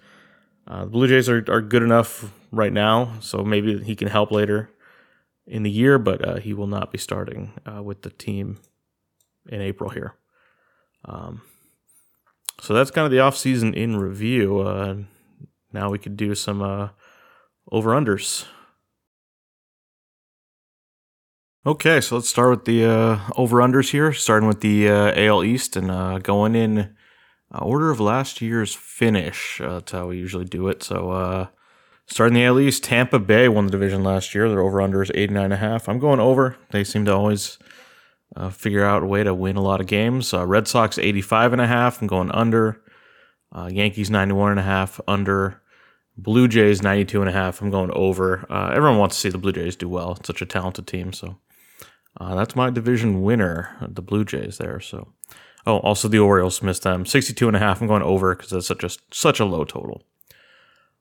Uh, 0.66 0.84
the 0.84 0.90
Blue 0.90 1.06
Jays 1.06 1.28
are, 1.28 1.44
are 1.48 1.60
good 1.60 1.82
enough 1.82 2.32
right 2.50 2.72
now, 2.72 3.12
so 3.20 3.44
maybe 3.44 3.82
he 3.82 3.94
can 3.94 4.08
help 4.08 4.30
later 4.30 4.70
in 5.46 5.64
the 5.64 5.70
year, 5.70 5.98
but 5.98 6.26
uh, 6.26 6.36
he 6.36 6.54
will 6.54 6.66
not 6.66 6.90
be 6.90 6.98
starting 6.98 7.52
uh, 7.66 7.82
with 7.82 8.02
the 8.02 8.10
team 8.10 8.58
in 9.50 9.60
April 9.60 9.90
here. 9.90 10.14
Um, 11.04 11.42
so 12.60 12.72
that's 12.72 12.90
kind 12.90 13.04
of 13.04 13.10
the 13.10 13.18
offseason 13.18 13.74
in 13.74 13.96
review. 13.96 14.60
Uh, 14.60 14.96
now 15.72 15.90
we 15.90 15.98
could 15.98 16.16
do 16.16 16.34
some 16.34 16.62
uh, 16.62 16.88
over 17.70 17.90
unders. 17.90 18.46
Okay, 21.64 22.00
so 22.00 22.16
let's 22.16 22.28
start 22.28 22.50
with 22.50 22.64
the 22.64 22.84
uh, 22.84 23.20
over 23.36 23.58
unders 23.58 23.92
here, 23.92 24.12
starting 24.12 24.48
with 24.48 24.62
the 24.62 24.88
uh, 24.88 25.12
AL 25.14 25.44
East 25.44 25.76
and 25.76 25.92
uh, 25.92 26.18
going 26.18 26.56
in 26.56 26.96
uh, 27.54 27.58
order 27.58 27.92
of 27.92 28.00
last 28.00 28.40
year's 28.40 28.74
finish. 28.74 29.60
Uh, 29.60 29.74
that's 29.74 29.92
how 29.92 30.08
we 30.08 30.16
usually 30.16 30.44
do 30.44 30.66
it. 30.66 30.82
So, 30.82 31.12
uh, 31.12 31.46
starting 32.06 32.34
the 32.34 32.44
AL 32.44 32.58
East, 32.58 32.82
Tampa 32.82 33.20
Bay 33.20 33.48
won 33.48 33.66
the 33.66 33.70
division 33.70 34.02
last 34.02 34.34
year. 34.34 34.48
Their 34.48 34.58
over 34.58 34.82
under 34.82 35.02
is 35.02 35.10
89.5. 35.10 35.88
I'm 35.88 36.00
going 36.00 36.18
over. 36.18 36.56
They 36.72 36.82
seem 36.82 37.04
to 37.04 37.14
always 37.14 37.58
figure 38.50 38.84
out 38.84 39.04
a 39.04 39.06
way 39.06 39.22
to 39.22 39.32
win 39.32 39.54
a 39.54 39.62
lot 39.62 39.80
of 39.80 39.86
games. 39.86 40.32
Red 40.34 40.66
Sox 40.66 40.96
85.5. 40.98 42.00
I'm 42.00 42.08
going 42.08 42.32
under. 42.32 42.82
Yankees 43.68 44.10
91.5 44.10 45.00
under. 45.06 45.62
Blue 46.16 46.48
Jays 46.48 46.80
92.5. 46.80 47.60
I'm 47.60 47.70
going 47.70 47.92
over. 47.92 48.50
Everyone 48.50 48.98
wants 48.98 49.14
to 49.14 49.20
see 49.20 49.28
the 49.28 49.38
Blue 49.38 49.52
Jays 49.52 49.76
do 49.76 49.88
well. 49.88 50.16
It's 50.18 50.26
such 50.26 50.42
a 50.42 50.46
talented 50.46 50.88
team. 50.88 51.12
So, 51.12 51.38
uh, 52.20 52.34
that's 52.34 52.56
my 52.56 52.70
division 52.70 53.22
winner, 53.22 53.76
the 53.86 54.02
Blue 54.02 54.24
Jays 54.24 54.58
there. 54.58 54.80
So, 54.80 55.12
Oh, 55.66 55.78
also 55.78 56.08
the 56.08 56.18
Orioles 56.18 56.62
missed 56.62 56.82
them. 56.82 57.06
62 57.06 57.46
and 57.46 57.56
a 57.56 57.60
half. 57.60 57.80
I'm 57.80 57.86
going 57.86 58.02
over 58.02 58.34
because 58.34 58.50
that's 58.50 58.66
such 58.66 58.82
a 58.82 58.90
such 59.10 59.38
a 59.38 59.44
low 59.44 59.64
total. 59.64 60.02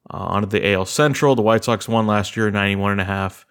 Uh, 0.10 0.18
on 0.18 0.42
to 0.42 0.48
the 0.48 0.74
AL 0.74 0.86
Central. 0.86 1.36
The 1.36 1.42
White 1.42 1.64
Sox 1.64 1.88
won 1.88 2.06
last 2.08 2.36
year, 2.38 2.52
91 2.52 2.92
and 2.92 3.02
a 3.02 3.06
half. 3.06 3.46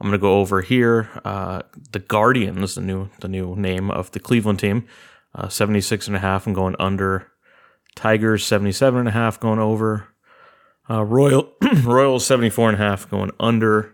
I'm 0.00 0.08
going 0.08 0.18
to 0.18 0.22
go 0.22 0.40
over 0.40 0.60
here. 0.62 1.08
Uh, 1.24 1.62
the 1.92 1.98
Guardians, 1.98 2.74
the 2.74 2.80
new 2.80 3.10
the 3.20 3.28
new 3.28 3.54
name 3.56 3.90
of 3.90 4.10
the 4.12 4.20
Cleveland 4.20 4.58
team, 4.58 4.86
uh, 5.34 5.48
76 5.48 6.06
and 6.06 6.16
a 6.16 6.20
half. 6.20 6.46
I'm 6.46 6.54
going 6.54 6.76
under. 6.78 7.30
Tigers 7.94 8.44
77 8.44 9.00
and 9.00 9.08
a 9.08 9.12
half 9.12 9.38
going 9.38 9.60
over. 9.60 10.08
Uh, 10.90 11.04
Royal 11.04 11.52
Royals 11.82 12.26
74 12.26 12.70
and 12.70 12.80
a 12.80 12.84
half 12.84 13.08
going 13.08 13.30
under. 13.38 13.93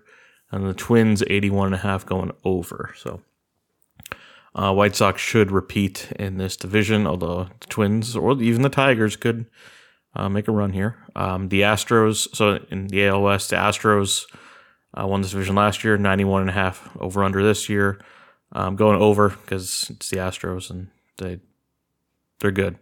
And 0.52 0.66
the 0.66 0.74
Twins 0.74 1.22
81 1.28 1.66
and 1.66 1.74
a 1.76 1.78
half 1.78 2.04
going 2.04 2.32
over. 2.44 2.92
So 2.96 3.20
uh, 4.54 4.72
White 4.72 4.96
Sox 4.96 5.20
should 5.20 5.50
repeat 5.50 6.10
in 6.16 6.38
this 6.38 6.56
division, 6.56 7.06
although 7.06 7.48
the 7.60 7.66
Twins 7.68 8.16
or 8.16 8.40
even 8.42 8.62
the 8.62 8.68
Tigers 8.68 9.16
could 9.16 9.46
uh, 10.14 10.28
make 10.28 10.48
a 10.48 10.52
run 10.52 10.72
here. 10.72 10.96
Um, 11.14 11.48
the 11.48 11.60
Astros, 11.60 12.34
so 12.34 12.64
in 12.70 12.88
the 12.88 13.06
AL 13.06 13.22
West, 13.22 13.50
the 13.50 13.56
Astros 13.56 14.26
uh, 14.98 15.06
won 15.06 15.22
this 15.22 15.30
division 15.30 15.54
last 15.54 15.84
year, 15.84 15.96
91 15.96 16.42
and 16.42 16.50
a 16.50 16.54
half 16.54 16.90
over 16.98 17.22
under 17.22 17.42
this 17.42 17.68
year. 17.68 18.00
I'm 18.52 18.74
going 18.74 19.00
over 19.00 19.28
because 19.28 19.88
it's 19.90 20.10
the 20.10 20.16
Astros 20.16 20.70
and 20.70 20.88
they 21.18 21.38
they're 22.40 22.50
good. 22.50 22.78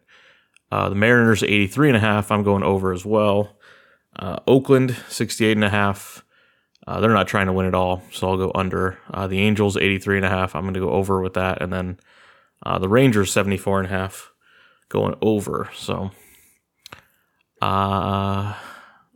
Uh, 0.70 0.88
the 0.88 0.94
Mariners 0.94 1.42
83 1.42 1.88
and 1.88 1.96
a 1.96 2.00
half. 2.00 2.30
I'm 2.30 2.42
going 2.42 2.62
over 2.62 2.92
as 2.92 3.04
well. 3.04 3.56
Uh, 4.16 4.38
Oakland 4.46 4.96
68 5.08 5.52
and 5.52 5.64
a 5.64 5.70
half. 5.70 6.24
Uh, 6.88 7.00
they're 7.00 7.10
not 7.10 7.28
trying 7.28 7.44
to 7.44 7.52
win 7.52 7.66
at 7.66 7.74
all, 7.74 8.02
so 8.10 8.30
I'll 8.30 8.38
go 8.38 8.50
under. 8.54 8.98
Uh, 9.12 9.26
the 9.26 9.40
Angels 9.40 9.76
83 9.76 10.16
and 10.16 10.24
a 10.24 10.30
half. 10.30 10.56
I'm 10.56 10.62
going 10.62 10.72
to 10.72 10.80
go 10.80 10.88
over 10.88 11.20
with 11.20 11.34
that, 11.34 11.60
and 11.60 11.70
then 11.70 12.00
uh, 12.64 12.78
the 12.78 12.88
Rangers 12.88 13.30
74 13.30 13.80
and 13.80 13.86
a 13.88 13.90
half, 13.90 14.32
going 14.88 15.14
over. 15.20 15.68
So, 15.76 16.12
uh, 17.60 18.54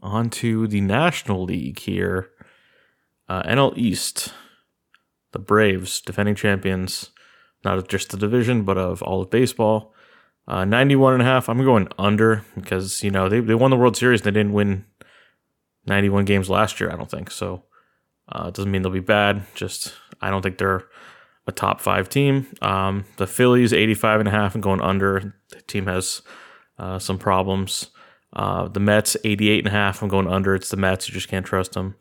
on 0.02 0.28
to 0.28 0.66
the 0.66 0.82
National 0.82 1.44
League 1.44 1.78
here. 1.78 2.28
Uh, 3.26 3.42
NL 3.44 3.72
East, 3.78 4.34
the 5.32 5.38
Braves, 5.38 6.02
defending 6.02 6.34
champions, 6.34 7.08
not 7.64 7.78
of 7.78 7.88
just 7.88 8.10
the 8.10 8.18
division, 8.18 8.64
but 8.64 8.76
of 8.76 9.00
all 9.00 9.22
of 9.22 9.30
baseball. 9.30 9.94
Uh, 10.46 10.66
91 10.66 11.14
and 11.14 11.22
a 11.22 11.24
half. 11.24 11.48
I'm 11.48 11.64
going 11.64 11.88
under 11.98 12.44
because, 12.54 13.02
you 13.02 13.10
know, 13.10 13.30
they, 13.30 13.40
they 13.40 13.54
won 13.54 13.70
the 13.70 13.78
World 13.78 13.96
Series 13.96 14.20
and 14.20 14.26
they 14.26 14.38
didn't 14.38 14.52
win 14.52 14.84
91 15.86 16.24
games 16.24 16.48
last 16.48 16.80
year, 16.80 16.90
I 16.90 16.96
don't 16.96 17.10
think. 17.10 17.30
So 17.30 17.64
uh, 18.28 18.46
it 18.48 18.54
doesn't 18.54 18.70
mean 18.70 18.82
they'll 18.82 18.92
be 18.92 19.00
bad. 19.00 19.44
Just, 19.54 19.94
I 20.20 20.30
don't 20.30 20.42
think 20.42 20.58
they're 20.58 20.84
a 21.46 21.52
top 21.52 21.80
five 21.80 22.08
team. 22.08 22.46
Um, 22.60 23.04
the 23.16 23.26
Phillies, 23.26 23.72
85 23.72 24.20
and 24.20 24.28
a 24.28 24.32
half 24.32 24.54
and 24.54 24.62
going 24.62 24.80
under. 24.80 25.34
The 25.50 25.62
team 25.62 25.86
has 25.86 26.22
uh, 26.78 26.98
some 26.98 27.18
problems. 27.18 27.90
Uh, 28.32 28.68
the 28.68 28.80
Mets, 28.80 29.16
88 29.24 29.58
and 29.58 29.68
a 29.68 29.70
half. 29.70 30.02
I'm 30.02 30.08
going 30.08 30.28
under. 30.28 30.54
It's 30.54 30.70
the 30.70 30.76
Mets. 30.76 31.08
You 31.08 31.14
just 31.14 31.28
can't 31.28 31.44
trust 31.44 31.72
them. 31.72 31.96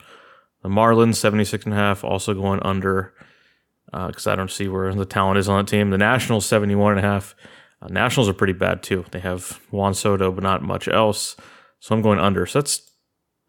The 0.63 0.69
Marlins, 0.69 1.15
76 1.15 1.65
and 1.65 1.73
a 1.73 1.77
half, 1.77 2.03
also 2.03 2.33
going 2.33 2.61
under 2.61 3.13
because 3.91 4.27
uh, 4.27 4.31
I 4.31 4.35
don't 4.35 4.51
see 4.51 4.67
where 4.67 4.93
the 4.93 5.05
talent 5.05 5.37
is 5.37 5.49
on 5.49 5.65
the 5.65 5.69
team. 5.69 5.89
The 5.89 5.97
Nationals, 5.97 6.45
71 6.45 6.97
and 6.97 7.05
a 7.05 7.09
half. 7.09 7.35
Uh, 7.81 7.87
Nationals 7.87 8.29
are 8.29 8.33
pretty 8.33 8.53
bad 8.53 8.83
too. 8.83 9.05
They 9.11 9.19
have 9.19 9.59
Juan 9.71 9.93
Soto, 9.93 10.31
but 10.31 10.43
not 10.43 10.61
much 10.61 10.87
else. 10.87 11.35
So 11.79 11.95
I'm 11.95 12.01
going 12.01 12.19
under. 12.19 12.45
So 12.45 12.61
that's 12.61 12.90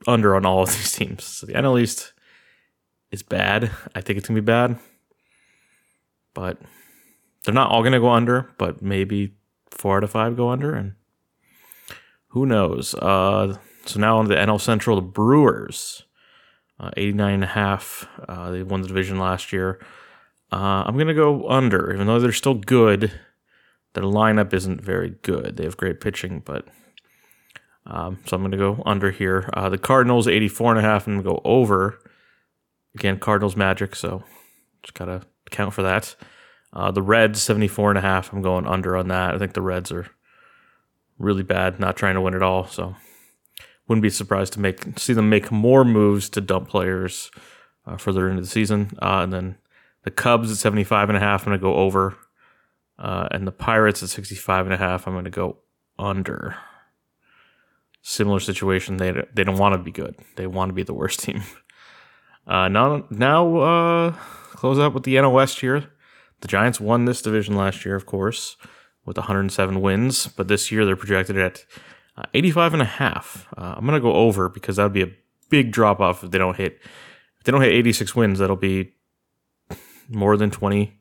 under 0.06 0.34
on 0.34 0.44
all 0.44 0.62
of 0.62 0.68
these 0.68 0.92
teams. 0.92 1.24
So 1.24 1.46
the 1.46 1.54
NL 1.54 1.80
East 1.80 2.12
is 3.10 3.22
bad. 3.22 3.70
I 3.94 4.00
think 4.00 4.18
it's 4.18 4.28
gonna 4.28 4.40
be 4.40 4.44
bad, 4.44 4.78
but 6.34 6.58
they're 7.44 7.54
not 7.54 7.70
all 7.70 7.82
gonna 7.82 8.00
go 8.00 8.10
under. 8.10 8.50
But 8.58 8.82
maybe 8.82 9.34
four 9.70 9.98
out 9.98 10.04
of 10.04 10.10
five 10.10 10.36
go 10.36 10.50
under, 10.50 10.74
and 10.74 10.94
who 12.28 12.46
knows? 12.46 12.94
Uh, 12.94 13.56
so 13.84 14.00
now 14.00 14.18
on 14.18 14.28
the 14.28 14.36
NL 14.36 14.60
Central, 14.60 14.96
the 14.96 15.02
Brewers, 15.02 16.04
uh, 16.80 16.90
89 16.96 17.34
and 17.34 17.44
a 17.44 17.48
half. 17.48 18.08
Uh, 18.28 18.50
they 18.50 18.62
won 18.62 18.82
the 18.82 18.88
division 18.88 19.18
last 19.18 19.52
year. 19.52 19.78
Uh, 20.50 20.84
I'm 20.86 20.96
gonna 20.98 21.14
go 21.14 21.48
under, 21.48 21.92
even 21.92 22.06
though 22.06 22.18
they're 22.18 22.32
still 22.32 22.54
good. 22.54 23.12
Their 23.94 24.04
lineup 24.04 24.54
isn't 24.54 24.80
very 24.80 25.16
good. 25.22 25.56
They 25.56 25.64
have 25.64 25.76
great 25.76 26.00
pitching, 26.00 26.42
but 26.44 26.66
um, 27.86 28.18
so 28.26 28.36
I'm 28.36 28.42
going 28.42 28.52
to 28.52 28.58
go 28.58 28.82
under 28.86 29.10
here. 29.10 29.48
Uh, 29.54 29.68
the 29.68 29.78
Cardinals, 29.78 30.28
84 30.28 30.72
and 30.72 30.78
a 30.78 30.88
half, 30.88 31.06
and 31.06 31.24
go 31.24 31.40
over. 31.44 31.98
Again, 32.94 33.18
Cardinals 33.18 33.56
magic, 33.56 33.96
so 33.96 34.22
just 34.82 34.94
got 34.94 35.06
to 35.06 35.22
count 35.50 35.74
for 35.74 35.82
that. 35.82 36.14
Uh, 36.72 36.90
the 36.90 37.02
Reds, 37.02 37.42
74 37.42 37.90
and 37.90 37.98
a 37.98 38.02
half. 38.02 38.32
I'm 38.32 38.42
going 38.42 38.66
under 38.66 38.96
on 38.96 39.08
that. 39.08 39.34
I 39.34 39.38
think 39.38 39.54
the 39.54 39.62
Reds 39.62 39.90
are 39.92 40.06
really 41.18 41.42
bad, 41.42 41.78
not 41.80 41.96
trying 41.96 42.14
to 42.14 42.20
win 42.20 42.34
at 42.34 42.42
all. 42.42 42.66
So 42.66 42.94
wouldn't 43.88 44.02
be 44.02 44.10
surprised 44.10 44.54
to 44.54 44.60
make 44.60 44.98
see 44.98 45.12
them 45.12 45.28
make 45.28 45.50
more 45.50 45.84
moves 45.84 46.28
to 46.30 46.40
dump 46.40 46.68
players 46.68 47.30
uh, 47.86 47.96
further 47.96 48.28
into 48.28 48.42
the 48.42 48.48
season. 48.48 48.90
Uh, 49.02 49.20
and 49.22 49.32
then 49.32 49.58
the 50.04 50.10
Cubs 50.10 50.50
at 50.50 50.56
75 50.56 51.10
and 51.10 51.16
a 51.16 51.20
half. 51.20 51.42
I'm 51.42 51.50
going 51.50 51.60
to 51.60 51.62
go 51.62 51.74
over. 51.74 52.16
Uh, 52.98 53.28
and 53.30 53.46
the 53.46 53.52
Pirates 53.52 54.02
at 54.02 54.08
65 54.08 54.66
and 54.66 54.74
a 54.74 54.76
half. 54.76 55.06
I'm 55.06 55.14
going 55.14 55.24
to 55.24 55.30
go 55.30 55.58
under 55.98 56.56
similar 58.02 58.40
situation. 58.40 58.98
They 58.98 59.24
they 59.32 59.44
don't 59.44 59.58
want 59.58 59.74
to 59.74 59.78
be 59.78 59.92
good. 59.92 60.16
They 60.36 60.46
want 60.46 60.68
to 60.68 60.74
be 60.74 60.82
the 60.82 60.94
worst 60.94 61.20
team. 61.24 61.42
Uh, 62.46 62.68
now 62.68 63.06
now 63.10 63.56
uh, 63.56 64.10
close 64.52 64.78
out 64.78 64.94
with 64.94 65.04
the 65.04 65.14
NL 65.14 65.32
West 65.32 65.60
here. 65.60 65.90
The 66.40 66.48
Giants 66.48 66.80
won 66.80 67.04
this 67.04 67.22
division 67.22 67.54
last 67.54 67.84
year, 67.84 67.94
of 67.94 68.04
course, 68.04 68.56
with 69.06 69.16
107 69.16 69.80
wins, 69.80 70.26
but 70.26 70.48
this 70.48 70.72
year 70.72 70.84
they're 70.84 70.96
projected 70.96 71.38
at 71.38 71.64
uh, 72.16 72.24
85 72.34 72.72
and 72.74 72.82
a 72.82 72.86
half. 72.86 73.46
Uh, 73.56 73.74
I'm 73.76 73.86
gonna 73.86 74.00
go 74.00 74.12
over 74.12 74.48
because 74.48 74.76
that 74.76 74.82
would 74.82 74.92
be 74.92 75.02
a 75.02 75.12
big 75.50 75.70
drop 75.70 76.00
off 76.00 76.24
if 76.24 76.30
they 76.30 76.38
don't 76.38 76.56
hit. 76.56 76.80
If 77.38 77.44
they 77.44 77.52
don't 77.52 77.62
hit 77.62 77.72
86 77.72 78.14
wins, 78.16 78.38
that'll 78.40 78.56
be 78.56 78.92
more 80.08 80.36
than 80.36 80.50
20 80.50 80.98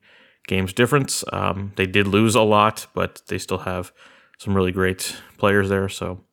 games 0.47 0.73
difference. 0.73 1.23
Um, 1.31 1.73
they 1.75 1.85
did 1.85 2.07
lose 2.07 2.35
a 2.35 2.41
lot, 2.41 2.87
but 2.93 3.21
they 3.27 3.37
still 3.37 3.59
have 3.59 3.91
some 4.37 4.55
really 4.55 4.71
great 4.71 5.15
players 5.37 5.69
there. 5.69 5.89
So 5.89 6.23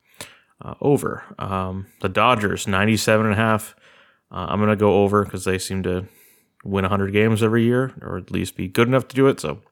uh, 0.62 0.74
over. 0.80 1.24
Um, 1.38 1.86
the 2.00 2.08
Dodgers, 2.08 2.66
97 2.66 3.26
and 3.26 3.34
a 3.34 3.36
half. 3.36 3.74
Uh, 4.30 4.46
I'm 4.48 4.58
going 4.58 4.70
to 4.70 4.76
go 4.76 5.02
over 5.02 5.24
because 5.24 5.44
they 5.44 5.58
seem 5.58 5.82
to 5.84 6.06
win 6.64 6.82
100 6.82 7.12
games 7.12 7.42
every 7.42 7.64
year, 7.64 7.94
or 8.02 8.18
at 8.18 8.30
least 8.30 8.56
be 8.56 8.68
good 8.68 8.88
enough 8.88 9.08
to 9.08 9.16
do 9.16 9.26
it. 9.28 9.40
So 9.40 9.62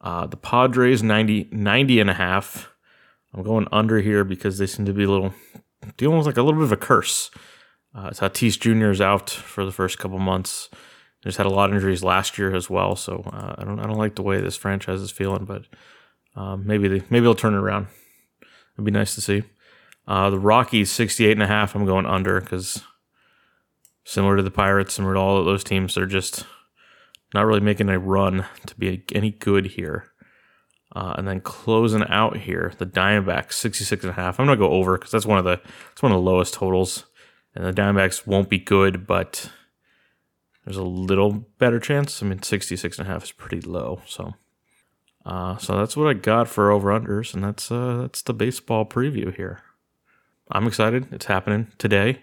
uh, 0.00 0.26
the 0.26 0.36
Padres, 0.36 1.02
90, 1.02 1.48
90 1.50 2.00
and 2.00 2.10
a 2.10 2.14
half. 2.14 2.70
I'm 3.32 3.42
going 3.42 3.66
under 3.72 4.00
here 4.00 4.22
because 4.22 4.58
they 4.58 4.66
seem 4.66 4.86
to 4.86 4.92
be 4.92 5.04
a 5.04 5.10
little, 5.10 5.34
dealing 5.96 6.18
with 6.18 6.26
like 6.26 6.36
a 6.36 6.42
little 6.42 6.60
bit 6.60 6.66
of 6.66 6.72
a 6.72 6.76
curse. 6.76 7.30
Uh, 7.94 8.10
Tatis 8.10 8.58
Jr. 8.58 8.90
is 8.90 9.00
out 9.00 9.30
for 9.30 9.64
the 9.64 9.72
first 9.72 9.98
couple 9.98 10.18
months. 10.18 10.68
just 11.22 11.38
had 11.38 11.46
a 11.46 11.50
lot 11.50 11.70
of 11.70 11.74
injuries 11.74 12.04
last 12.04 12.38
year 12.38 12.54
as 12.54 12.68
well. 12.68 12.94
So 12.96 13.22
uh, 13.32 13.54
I 13.58 13.64
don't 13.64 13.80
I 13.80 13.86
don't 13.86 13.98
like 13.98 14.14
the 14.14 14.22
way 14.22 14.40
this 14.40 14.56
franchise 14.56 15.00
is 15.00 15.10
feeling, 15.10 15.44
but 15.44 15.64
um, 16.36 16.66
maybe 16.66 16.86
they 16.86 17.02
maybe 17.10 17.24
they'll 17.24 17.34
turn 17.34 17.54
it 17.54 17.58
around. 17.58 17.88
It'd 18.74 18.84
be 18.84 18.90
nice 18.90 19.14
to 19.14 19.20
see. 19.20 19.44
Uh, 20.06 20.30
the 20.30 20.38
Rockies 20.38 20.90
68 20.90 21.32
and 21.32 21.42
a 21.42 21.46
half. 21.46 21.74
I'm 21.74 21.86
going 21.86 22.06
under 22.06 22.40
because 22.40 22.82
similar 24.04 24.36
to 24.36 24.42
the 24.42 24.50
Pirates, 24.50 24.94
similar 24.94 25.14
to 25.14 25.20
all 25.20 25.38
of 25.38 25.46
those 25.46 25.64
teams, 25.64 25.94
they're 25.94 26.06
just 26.06 26.44
not 27.32 27.46
really 27.46 27.60
making 27.60 27.88
a 27.88 27.98
run 27.98 28.46
to 28.66 28.74
be 28.76 29.02
any 29.12 29.30
good 29.30 29.66
here. 29.66 30.10
Uh, 30.94 31.14
and 31.18 31.26
then 31.26 31.40
closing 31.40 32.04
out 32.04 32.36
here, 32.36 32.72
the 32.78 32.86
Diamondbacks 32.86 33.54
66 33.54 34.04
and 34.04 34.10
a 34.12 34.14
half. 34.14 34.38
I'm 34.38 34.46
gonna 34.46 34.56
go 34.56 34.70
over 34.70 34.96
because 34.96 35.10
that's 35.10 35.26
one 35.26 35.38
of 35.38 35.44
the 35.44 35.60
it's 35.90 36.02
one 36.02 36.12
of 36.12 36.16
the 36.16 36.30
lowest 36.30 36.54
totals, 36.54 37.06
and 37.54 37.64
the 37.64 37.72
Diamondbacks 37.72 38.28
won't 38.28 38.48
be 38.48 38.58
good, 38.58 39.04
but 39.04 39.50
there's 40.64 40.76
a 40.76 40.84
little 40.84 41.32
better 41.58 41.80
chance. 41.80 42.22
I 42.22 42.26
mean, 42.26 42.42
66 42.42 42.98
and 42.98 43.08
a 43.08 43.10
half 43.10 43.24
is 43.24 43.32
pretty 43.32 43.60
low, 43.60 44.02
so 44.06 44.34
uh, 45.26 45.56
so 45.56 45.76
that's 45.76 45.96
what 45.96 46.06
I 46.06 46.12
got 46.12 46.48
for 46.48 46.70
over 46.70 46.90
unders, 46.90 47.34
and 47.34 47.42
that's 47.42 47.72
uh, 47.72 48.02
that's 48.02 48.22
the 48.22 48.34
baseball 48.34 48.84
preview 48.84 49.34
here. 49.34 49.62
I'm 50.50 50.66
excited. 50.66 51.12
It's 51.12 51.26
happening 51.26 51.68
today. 51.78 52.22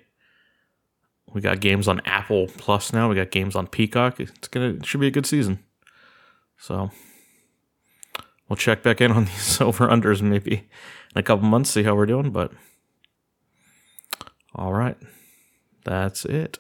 We 1.34 1.42
got 1.42 1.60
games 1.60 1.88
on 1.88 2.02
Apple 2.06 2.48
Plus 2.58 2.92
now. 2.94 3.10
We 3.10 3.16
got 3.16 3.32
games 3.32 3.56
on 3.56 3.68
Peacock. 3.68 4.20
It's 4.20 4.48
gonna 4.48 4.74
it 4.74 4.86
should 4.86 5.00
be 5.00 5.08
a 5.08 5.12
good 5.12 5.26
season. 5.26 5.60
So 6.58 6.92
we'll 8.48 8.58
check 8.58 8.84
back 8.84 9.02
in 9.02 9.12
on 9.12 9.26
these 9.26 9.62
over 9.62 9.88
unders 9.88 10.22
maybe 10.22 10.70
in 11.16 11.20
a 11.20 11.24
couple 11.24 11.48
months, 11.48 11.72
see 11.72 11.84
how 11.84 11.96
we're 11.96 12.06
doing. 12.06 12.32
But 12.32 12.52
all 14.54 14.74
right, 14.74 14.98
that's 15.86 16.26
it. 16.26 16.60